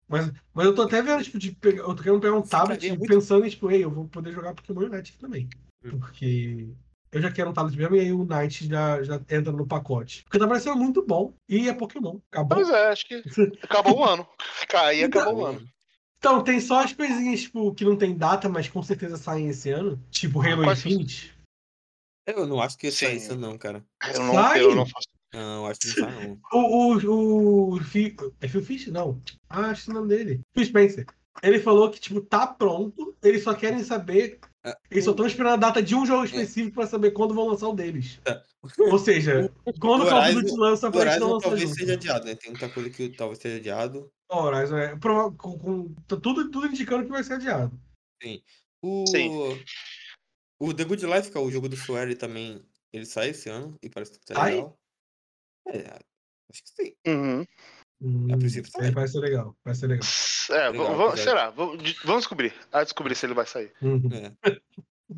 [0.08, 2.84] Mas, mas eu tô até vendo, tipo, de pegar, eu tô querendo pegar um tablet
[2.84, 5.48] e muito- pensando em, tipo, ei, eu vou poder jogar Pokémon Unite aqui também.
[5.82, 6.68] Porque
[7.10, 10.24] eu já quero um tablet mesmo e aí o Unite já, já entra no pacote.
[10.24, 12.18] Porque tá parecendo muito bom e é Pokémon.
[12.30, 12.58] Acabou.
[12.58, 13.22] Pois é, acho que
[13.62, 14.26] acabou o ano.
[14.74, 15.68] Aí acabou o ano.
[16.18, 19.70] Então, tem só as coisinhas, tipo, que não tem data, mas com certeza saem esse
[19.70, 20.02] ano.
[20.10, 20.90] Tipo Halo Quais são?
[20.90, 21.32] Infinite.
[22.26, 23.82] Eu não acho que sai isso não, cara.
[24.12, 24.62] Eu não, Sai!
[24.62, 25.06] eu não faço.
[25.32, 26.40] Não, acho que não sai não.
[26.52, 26.94] O.
[26.96, 27.78] o, o
[28.40, 28.88] é Phil Fish?
[28.88, 29.22] Não.
[29.48, 30.40] Ah, acho que é o nome dele.
[30.52, 31.06] Phil Spencer.
[31.42, 33.16] Ele falou que, tipo, tá pronto.
[33.22, 34.40] Eles só querem saber.
[34.64, 37.46] Ah, Eles só estão esperando a data de um jogo específico pra saber quando vão
[37.48, 38.20] lançar o deles.
[38.24, 38.42] Tá.
[38.90, 39.48] Ou seja,
[39.80, 41.78] quando o Call of Duty lança, pra gente não Horizon lançar talvez junto.
[41.78, 42.34] seja adiado, né?
[42.34, 44.10] Tem muita coisa que talvez seja adiado.
[44.30, 44.98] Horizon é.
[44.98, 47.80] com- com- tá tudo, tudo indicando que vai ser adiado.
[48.82, 49.06] O...
[49.06, 49.30] Sim.
[50.60, 52.60] O The Good Life, que é o jogo do Swery também,
[52.92, 54.56] ele sai esse ano e parece que tá Sai?
[54.56, 54.76] legal.
[55.68, 55.98] É,
[56.50, 56.94] acho que sim.
[57.06, 57.44] Uhum.
[58.00, 58.90] Hum, A princípio sai.
[58.90, 59.56] vai ser legal.
[59.64, 60.06] Vai ser legal.
[60.50, 61.50] É, Legal, vamos, será?
[61.50, 61.82] Vamos
[62.20, 62.54] descobrir.
[62.72, 63.70] Ah, descobrir se ele vai sair.
[63.82, 64.08] Uhum.
[64.12, 64.32] É.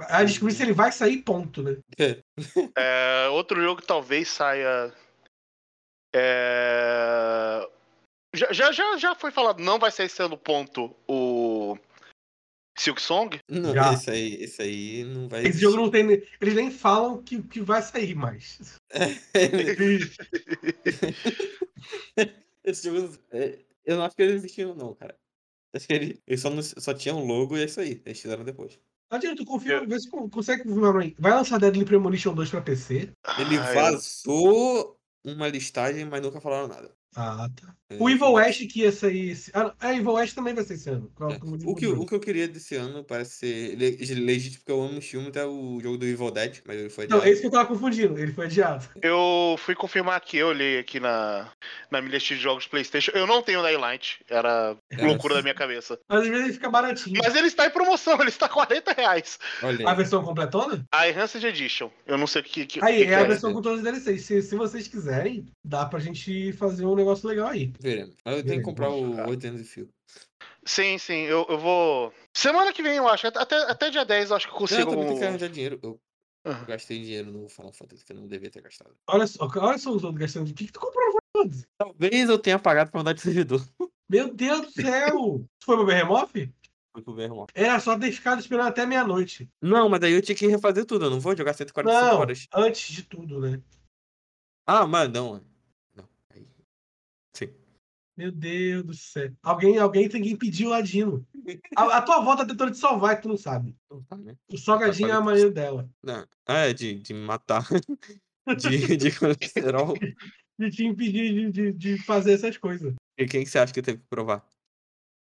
[0.09, 1.77] A descobrir se ele vai sair, ponto, né?
[2.77, 4.95] É, outro jogo que talvez saia.
[6.15, 7.69] É...
[8.33, 11.77] Já, já, já, já foi falado, não vai sair ano, ponto, o
[12.79, 13.41] Silk Song.
[13.49, 13.93] Não, Já.
[13.93, 16.23] esse aí, esse aí não vai Esse jogo não tem.
[16.41, 18.79] Eles nem falam que, que vai sair mais.
[22.71, 23.19] Eles- Esse jogo.
[23.31, 25.17] é, eu não acho que eles existiam, não, cara.
[25.75, 28.03] Acho que ele, ele só, não- só tinha um logo e é isso aí.
[28.05, 28.79] Eles fizeram depois.
[29.11, 31.13] Adianta, tu confia, vê se con- consegue confirmar.
[31.19, 33.13] Vai lançar Deadly Premonition 2 pra PC?
[33.39, 36.95] Ele Ah, eu- vazou uma listagem, mas nunca falaram nada.
[37.17, 37.75] Ah, tá.
[37.91, 39.51] É, O Evil West que ia sair esse.
[39.53, 41.11] Ah, é, Evil West também vai ser esse ano.
[41.15, 41.39] Qual- É.
[41.65, 44.99] O, que, o que eu queria desse ano parece ser le- legítimo, porque eu amo
[44.99, 47.33] os filmes, é o jogo do Evil Dead, mas ele foi Não, adiado.
[47.33, 48.17] esse que eu tava confundindo.
[48.17, 48.89] Ele foi adiado.
[49.03, 51.51] Eu fui confirmar aqui, eu olhei aqui na,
[51.91, 53.11] na minha lista de jogos PlayStation.
[53.13, 55.05] Eu não tenho Daylight, era É.
[55.05, 55.99] loucura da minha cabeça.
[56.09, 57.21] Mas às vezes ele fica baratinho.
[57.23, 59.37] Mas ele está em promoção, ele está 40 reais.
[59.65, 60.87] Olha A versão completona?
[60.93, 61.91] A Enhanced Edition.
[62.07, 63.25] Eu não sei o que, que, Aí, que é que a é.
[63.25, 64.23] versão com todos os DLCs.
[64.25, 67.73] Se, se vocês quiserem, dá pra gente fazer um negócio legal aí.
[67.81, 68.17] Veremos.
[68.25, 69.89] Mas eu tenho que comprar o 8 anos de fio.
[70.65, 72.13] Sim, sim, eu, eu vou.
[72.35, 73.27] Semana que vem, eu acho.
[73.27, 74.91] Até, até dia 10 eu acho que eu Não, eu consigo.
[74.91, 75.81] também tenho que arranjar dinheiro.
[75.83, 76.01] Eu
[76.47, 76.65] Aham.
[76.65, 78.95] gastei dinheiro no Final Fantasy que eu não devia ter gastado.
[79.09, 80.51] Olha só, olha só os outros gastando.
[80.51, 81.67] O que, que tu comprou no Final Fantasy?
[81.79, 83.63] Talvez eu tenha pagado pra mudar de servidor.
[84.09, 85.45] Meu Deus do céu!
[85.61, 86.31] Tu foi pro Behemoth?
[86.93, 87.47] Foi pro irmão.
[87.55, 89.49] Era só ter ficado esperando até meia-noite.
[89.63, 91.05] Não, mas daí eu tinha que refazer tudo.
[91.05, 92.47] Eu não vou jogar 145 Não, horas.
[92.53, 93.63] antes de tudo, né?
[94.67, 95.35] Ah, mas não.
[95.35, 95.50] Não.
[98.21, 99.33] Meu Deus do céu.
[99.43, 101.27] Alguém, alguém tem que impedir o Ladino.
[101.75, 103.75] A, a tua avó tá tentando te salvar e tu não sabe.
[103.91, 104.37] Não tá, né?
[104.53, 105.89] O salgadinho é a que- maneira dela.
[106.03, 106.27] Não.
[106.47, 107.67] Ah, é de, de matar.
[108.59, 109.95] de, de colesterol.
[110.59, 112.93] De te impedir de, de, de fazer essas coisas.
[113.17, 114.47] E quem que você acha que teve que provar?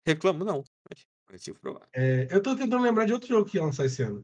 [0.06, 0.62] Reclamo, não.
[1.32, 1.88] Mas tive que provar.
[1.94, 4.22] É, eu tô tentando lembrar de outro jogo que ia lançar esse ano.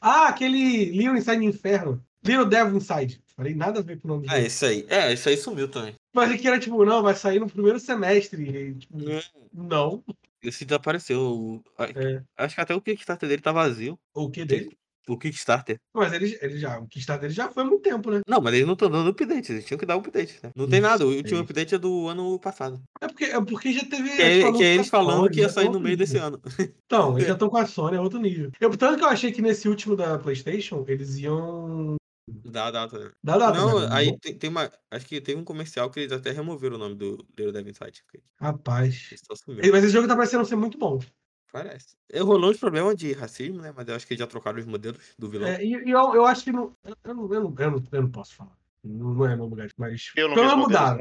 [0.00, 2.06] Ah, aquele Little Inside Inferno.
[2.24, 3.20] Little Devil Inside.
[3.36, 4.46] Falei nada a ver com o nome Ah, jogo.
[4.46, 4.86] esse aí.
[4.88, 5.94] É, esse aí sumiu também.
[6.14, 8.42] Mas que era tipo, não, vai sair no primeiro semestre.
[8.48, 8.96] E, tipo,
[9.52, 10.02] não.
[10.42, 11.62] Esse desapareceu.
[11.78, 12.22] É.
[12.36, 13.98] Acho que até o Kickstarter dele tá vazio.
[14.14, 14.76] O que dele?
[15.06, 15.76] O Kickstarter.
[15.92, 18.20] Mas ele, ele já, o Kickstarter dele já foi há muito tempo, né?
[18.26, 19.52] Não, mas eles não estão dando update.
[19.52, 20.38] Eles tinham que dar update.
[20.42, 20.50] Né?
[20.56, 21.06] Não tem Isso, nada.
[21.06, 21.42] O é último isso.
[21.42, 22.80] update é do ano passado.
[23.00, 24.10] É porque, é porque já teve.
[24.16, 26.16] Que é, tipo, que é eles falando anunciações, que ia sair no meio outro desse
[26.16, 26.40] ano.
[26.86, 28.50] Então, eles já estão com a Sony, é outro nível.
[28.60, 31.96] Eu, tanto que eu achei que nesse último da PlayStation, eles iam.
[32.26, 33.10] Dá a data, né?
[33.22, 33.58] dar data.
[33.58, 34.70] Não, mas aí tem, tem uma.
[34.90, 38.02] Acho que tem um comercial que eles até removeram o nome do Little Devil Inside.
[38.04, 39.08] porque Rapaz.
[39.10, 39.70] Eles.
[39.70, 41.00] Mas esse jogo tá parecendo ser muito bom.
[41.52, 41.96] Parece.
[42.10, 43.72] É, Rolou uns problemas de racismo, né?
[43.76, 45.48] Mas eu acho que eles já trocaram os modelos do vilão.
[45.48, 48.02] É, e e eu, eu acho que não eu, não, eu, não, eu, não, eu
[48.02, 48.56] não posso falar.
[48.82, 50.10] Não, não é meu lugar, mas.
[50.14, 50.98] Pelo menos mudaram.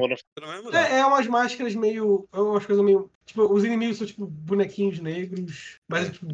[0.73, 2.27] É, é umas máscaras meio.
[2.31, 3.09] É umas coisas meio.
[3.25, 6.11] Tipo, os inimigos são tipo bonequinhos negros, mas É.
[6.11, 6.27] tipo,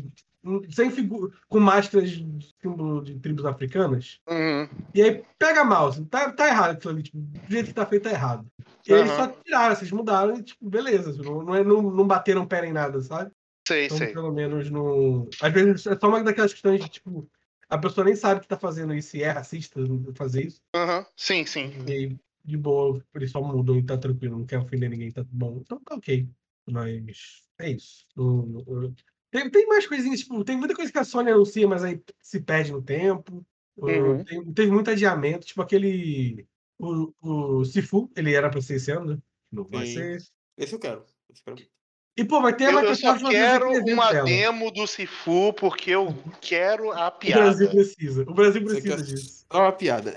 [0.69, 1.31] sem figura.
[1.47, 4.19] com máscaras de símbolo de tribos africanas.
[4.29, 4.67] Uhum.
[4.93, 7.85] E aí pega mal, assim, tá, tá errado aquilo ali, tipo, do jeito que tá
[7.85, 8.49] feito tá errado.
[8.87, 9.35] E aí eles só Aham.
[9.43, 13.01] tiraram, vocês mudaram e, tipo, beleza, não, não, é, não, não bateram pé em nada,
[13.01, 13.31] sabe?
[13.67, 14.07] Sei, Então, sei.
[14.13, 15.29] pelo menos no.
[15.41, 17.29] Às vezes é só uma daquelas questões de, tipo,
[17.69, 19.79] a pessoa nem sabe que tá fazendo isso e é racista
[20.15, 20.59] fazer isso.
[20.75, 21.05] Uhum.
[21.15, 21.71] Sim, sim.
[21.87, 25.23] E aí, de boa, eles só mudam e tá tranquilo, não quer ofender ninguém, tá
[25.29, 25.59] bom.
[25.61, 26.27] Então tá ok.
[26.67, 28.05] Mas é isso.
[28.15, 28.95] Não- não-
[29.31, 32.39] Tem, tem mais coisinhas, tipo, tem muita coisa que a Sony anuncia, mas aí se
[32.41, 33.45] perde no tempo.
[33.77, 34.23] Uhum.
[34.23, 36.45] Tem, teve muito adiamento, tipo aquele.
[36.79, 39.17] O, o Sifu, ele era pra ser esse ano, né?
[39.51, 39.93] Não vai Sim.
[39.93, 40.17] ser.
[40.57, 41.05] Esse eu quero.
[41.31, 41.69] Esse eu quero.
[42.17, 44.25] E, pô, vai ter a Eu, eu Microsoft só vai fazer quero uma dela.
[44.25, 47.69] demo do Sifu porque eu quero a O Brasil piada.
[47.69, 48.21] precisa.
[48.23, 49.45] O Brasil precisa quer disso.
[49.51, 50.13] só uma piada.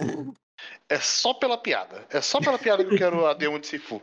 [0.88, 2.04] É só pela piada.
[2.10, 4.02] É só pela piada que eu quero a demo de Sifu.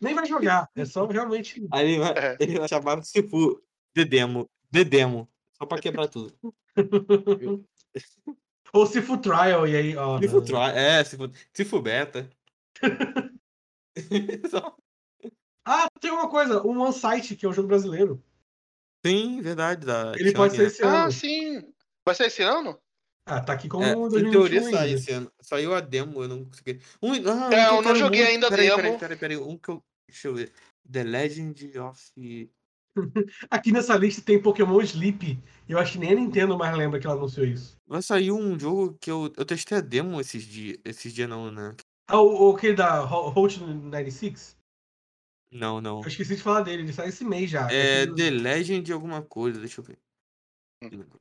[0.00, 0.68] Nem vai jogar.
[0.76, 1.66] É só realmente.
[1.72, 2.36] Aí ele vai, É.
[2.38, 3.60] ele vai chamar de Sifu
[3.94, 4.48] de demo.
[4.70, 5.28] De demo.
[5.52, 6.32] Só pra quebrar tudo.
[8.72, 10.18] Ou Sifu Trial, e aí, ó.
[10.20, 10.44] Sifu não.
[10.44, 12.30] Tri- É, Sifu, Sifu Beta.
[14.50, 14.76] Só-
[15.64, 18.22] Ah, tem uma coisa, o One Site, que é um jogo brasileiro.
[19.04, 19.84] Sim, verdade.
[19.86, 20.70] Da Ele pode ser Xiang, né?
[20.70, 20.96] esse ano.
[20.96, 21.72] Ah, sim.
[22.04, 22.78] Vai ser esse ano?
[23.26, 24.70] Ah, tá aqui como É, 2021 em teoria ainda.
[24.78, 25.30] sai esse ano.
[25.40, 26.80] Saiu a demo, eu não consegui.
[27.02, 28.76] Um, ah, É, eu não joguei muito- ainda a peraí, demo.
[28.82, 29.36] Peraí, peraí, peraí.
[29.36, 29.82] Um que eu.
[30.08, 30.52] Deixa eu ver.
[30.90, 32.00] The Legend of.
[33.50, 35.38] Aqui nessa lista tem Pokémon Sleep.
[35.68, 37.76] Eu acho que nem a Nintendo mais lembra que ela anunciou isso.
[37.86, 40.78] Vai sair um jogo que eu, eu testei a demo esses dias.
[40.84, 41.74] Esses dias não, né?
[42.08, 44.56] Ah, o, o aquele da Ho- Hot 96?
[45.52, 46.00] Não, não.
[46.02, 47.70] Eu esqueci de falar dele, ele sai esse mês já.
[47.70, 49.98] É The Legend de alguma coisa, deixa eu ver.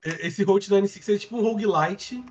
[0.03, 2.23] Esse Hot 96 é tipo um roguelite,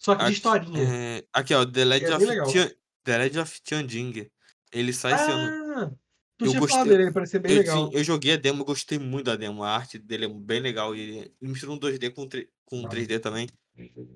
[0.00, 0.82] só que de Aqui, historinha.
[0.82, 2.52] é, aqui, ó, The Legend É of.
[2.52, 2.72] Tian-
[3.04, 4.30] The Legend of Tianjing.
[4.72, 5.98] Ele sai esse ano.
[6.50, 7.86] Tu Eu gostei- dele, ele parecia bem Eu, legal.
[7.90, 9.62] sim, eu joguei a demo, gostei muito da demo.
[9.62, 10.94] A arte dele é bem legal.
[10.94, 12.28] E ele, mistura um 2D com,
[12.64, 12.88] com Ah.
[12.88, 13.48] 3D também.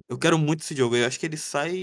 [0.09, 0.97] Eu quero muito esse jogo.
[0.97, 1.75] Eu acho que ele sai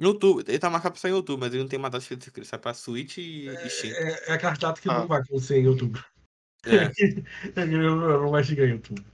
[0.00, 0.44] em outubro.
[0.48, 2.40] Ele tá marcado pra sair em outubro, mas ele não tem uma data específica.
[2.40, 3.92] Ele sai pra Switch e, e Steam.
[3.94, 4.98] É, é aquela data que Ah.
[5.00, 6.04] não vai acontecer em outubro.
[6.66, 6.90] É,
[7.66, 9.04] não vai chegar em outubro.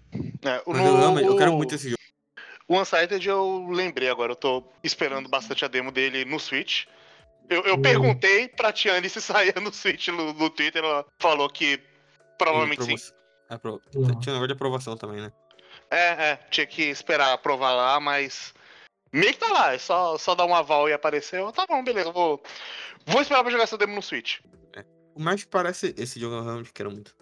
[0.43, 1.97] É, o- mas eu, amo, eu quero muito esse jogo.
[2.69, 6.87] O Unsighted eu lembrei agora, eu tô esperando bastante a demo dele no Switch.
[7.49, 7.83] Eu, eu Hum.
[7.83, 11.81] perguntei pra Tiane se saía no Switch no, no Twitter, ela falou que
[12.39, 12.97] provavelmente sim.
[13.49, 14.19] Apro- Não.
[14.21, 15.33] Tinha um negócio de aprovação também, né?
[15.91, 18.53] É, é, tinha que esperar aprovar lá, mas
[19.13, 21.39] meio que tá lá, é só, só dar um aval e aparecer.
[21.39, 22.43] Eu, tá bom, beleza, vou,
[23.07, 24.41] vou esperar pra jogar essa demo no Switch.
[25.15, 27.15] O mais que parece esse jogo eu realmente quero muito.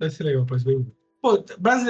[0.00, 0.92] Deve ser legal, parece bem.
[1.20, 1.34] Pô,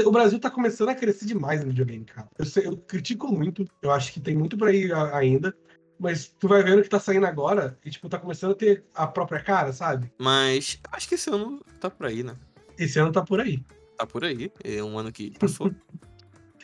[0.04, 2.28] o Brasil tá começando a crescer demais no videogame, cara.
[2.38, 5.56] Eu, sei- eu critico muito, eu acho que tem muito por aí a- ainda.
[6.02, 9.06] Mas tu vai vendo que tá saindo agora e, tipo, tá começando a ter a
[9.06, 10.12] própria cara, sabe?
[10.18, 12.34] Mas acho que esse ano tá por aí, né?
[12.76, 13.62] Esse ano tá por aí.
[13.96, 14.50] Tá por aí.
[14.64, 15.70] É um ano que passou.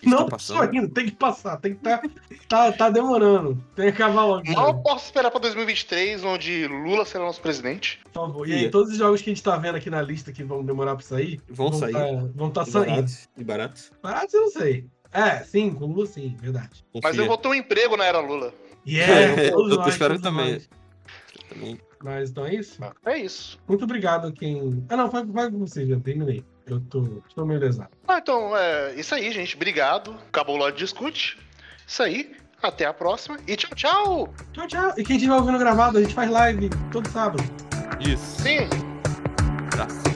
[0.00, 2.00] Que Não, está passou ainda, tem que passar, tem que tá,
[2.48, 3.60] tá, tá demorando.
[3.74, 4.48] Tem que acabar logo.
[4.52, 4.80] Mal né?
[4.84, 7.98] posso esperar pra 2023, onde Lula será nosso presidente.
[8.04, 8.48] Por favor.
[8.48, 8.70] E aí, Ia.
[8.70, 11.04] todos os jogos que a gente tá vendo aqui na lista que vão demorar pra
[11.04, 11.94] sair, Vão sair.
[11.94, 12.86] Tá, vão tá E saindo.
[12.90, 13.28] baratos.
[13.36, 13.92] E baratos.
[14.00, 14.86] Baratos eu não sei.
[15.12, 16.84] É, sim, com Lula sim, verdade.
[17.02, 18.54] Mas eu vou ter um emprego na era Lula.
[18.88, 20.62] E É, eu tô esperando também.
[21.50, 21.78] Também.
[22.02, 22.80] Mas então é isso.
[23.04, 23.58] É isso.
[23.68, 24.82] Muito obrigado a quem.
[24.88, 26.42] Ah, não, vai, vai com você, já terminei.
[26.66, 27.90] Eu tô, estou meio lesado.
[28.06, 29.56] Ah, então é isso aí, gente.
[29.56, 30.16] Obrigado.
[30.28, 31.38] Acabou o Lorde Discute.
[31.86, 32.32] Isso aí.
[32.62, 33.38] Até a próxima.
[33.46, 34.34] E tchau, tchau.
[34.52, 34.94] Tchau, tchau.
[34.96, 37.42] E quem estiver ouvindo gravado, a gente faz live todo sábado.
[38.00, 38.42] Isso.
[38.42, 38.68] Sim.
[39.76, 40.07] Tá.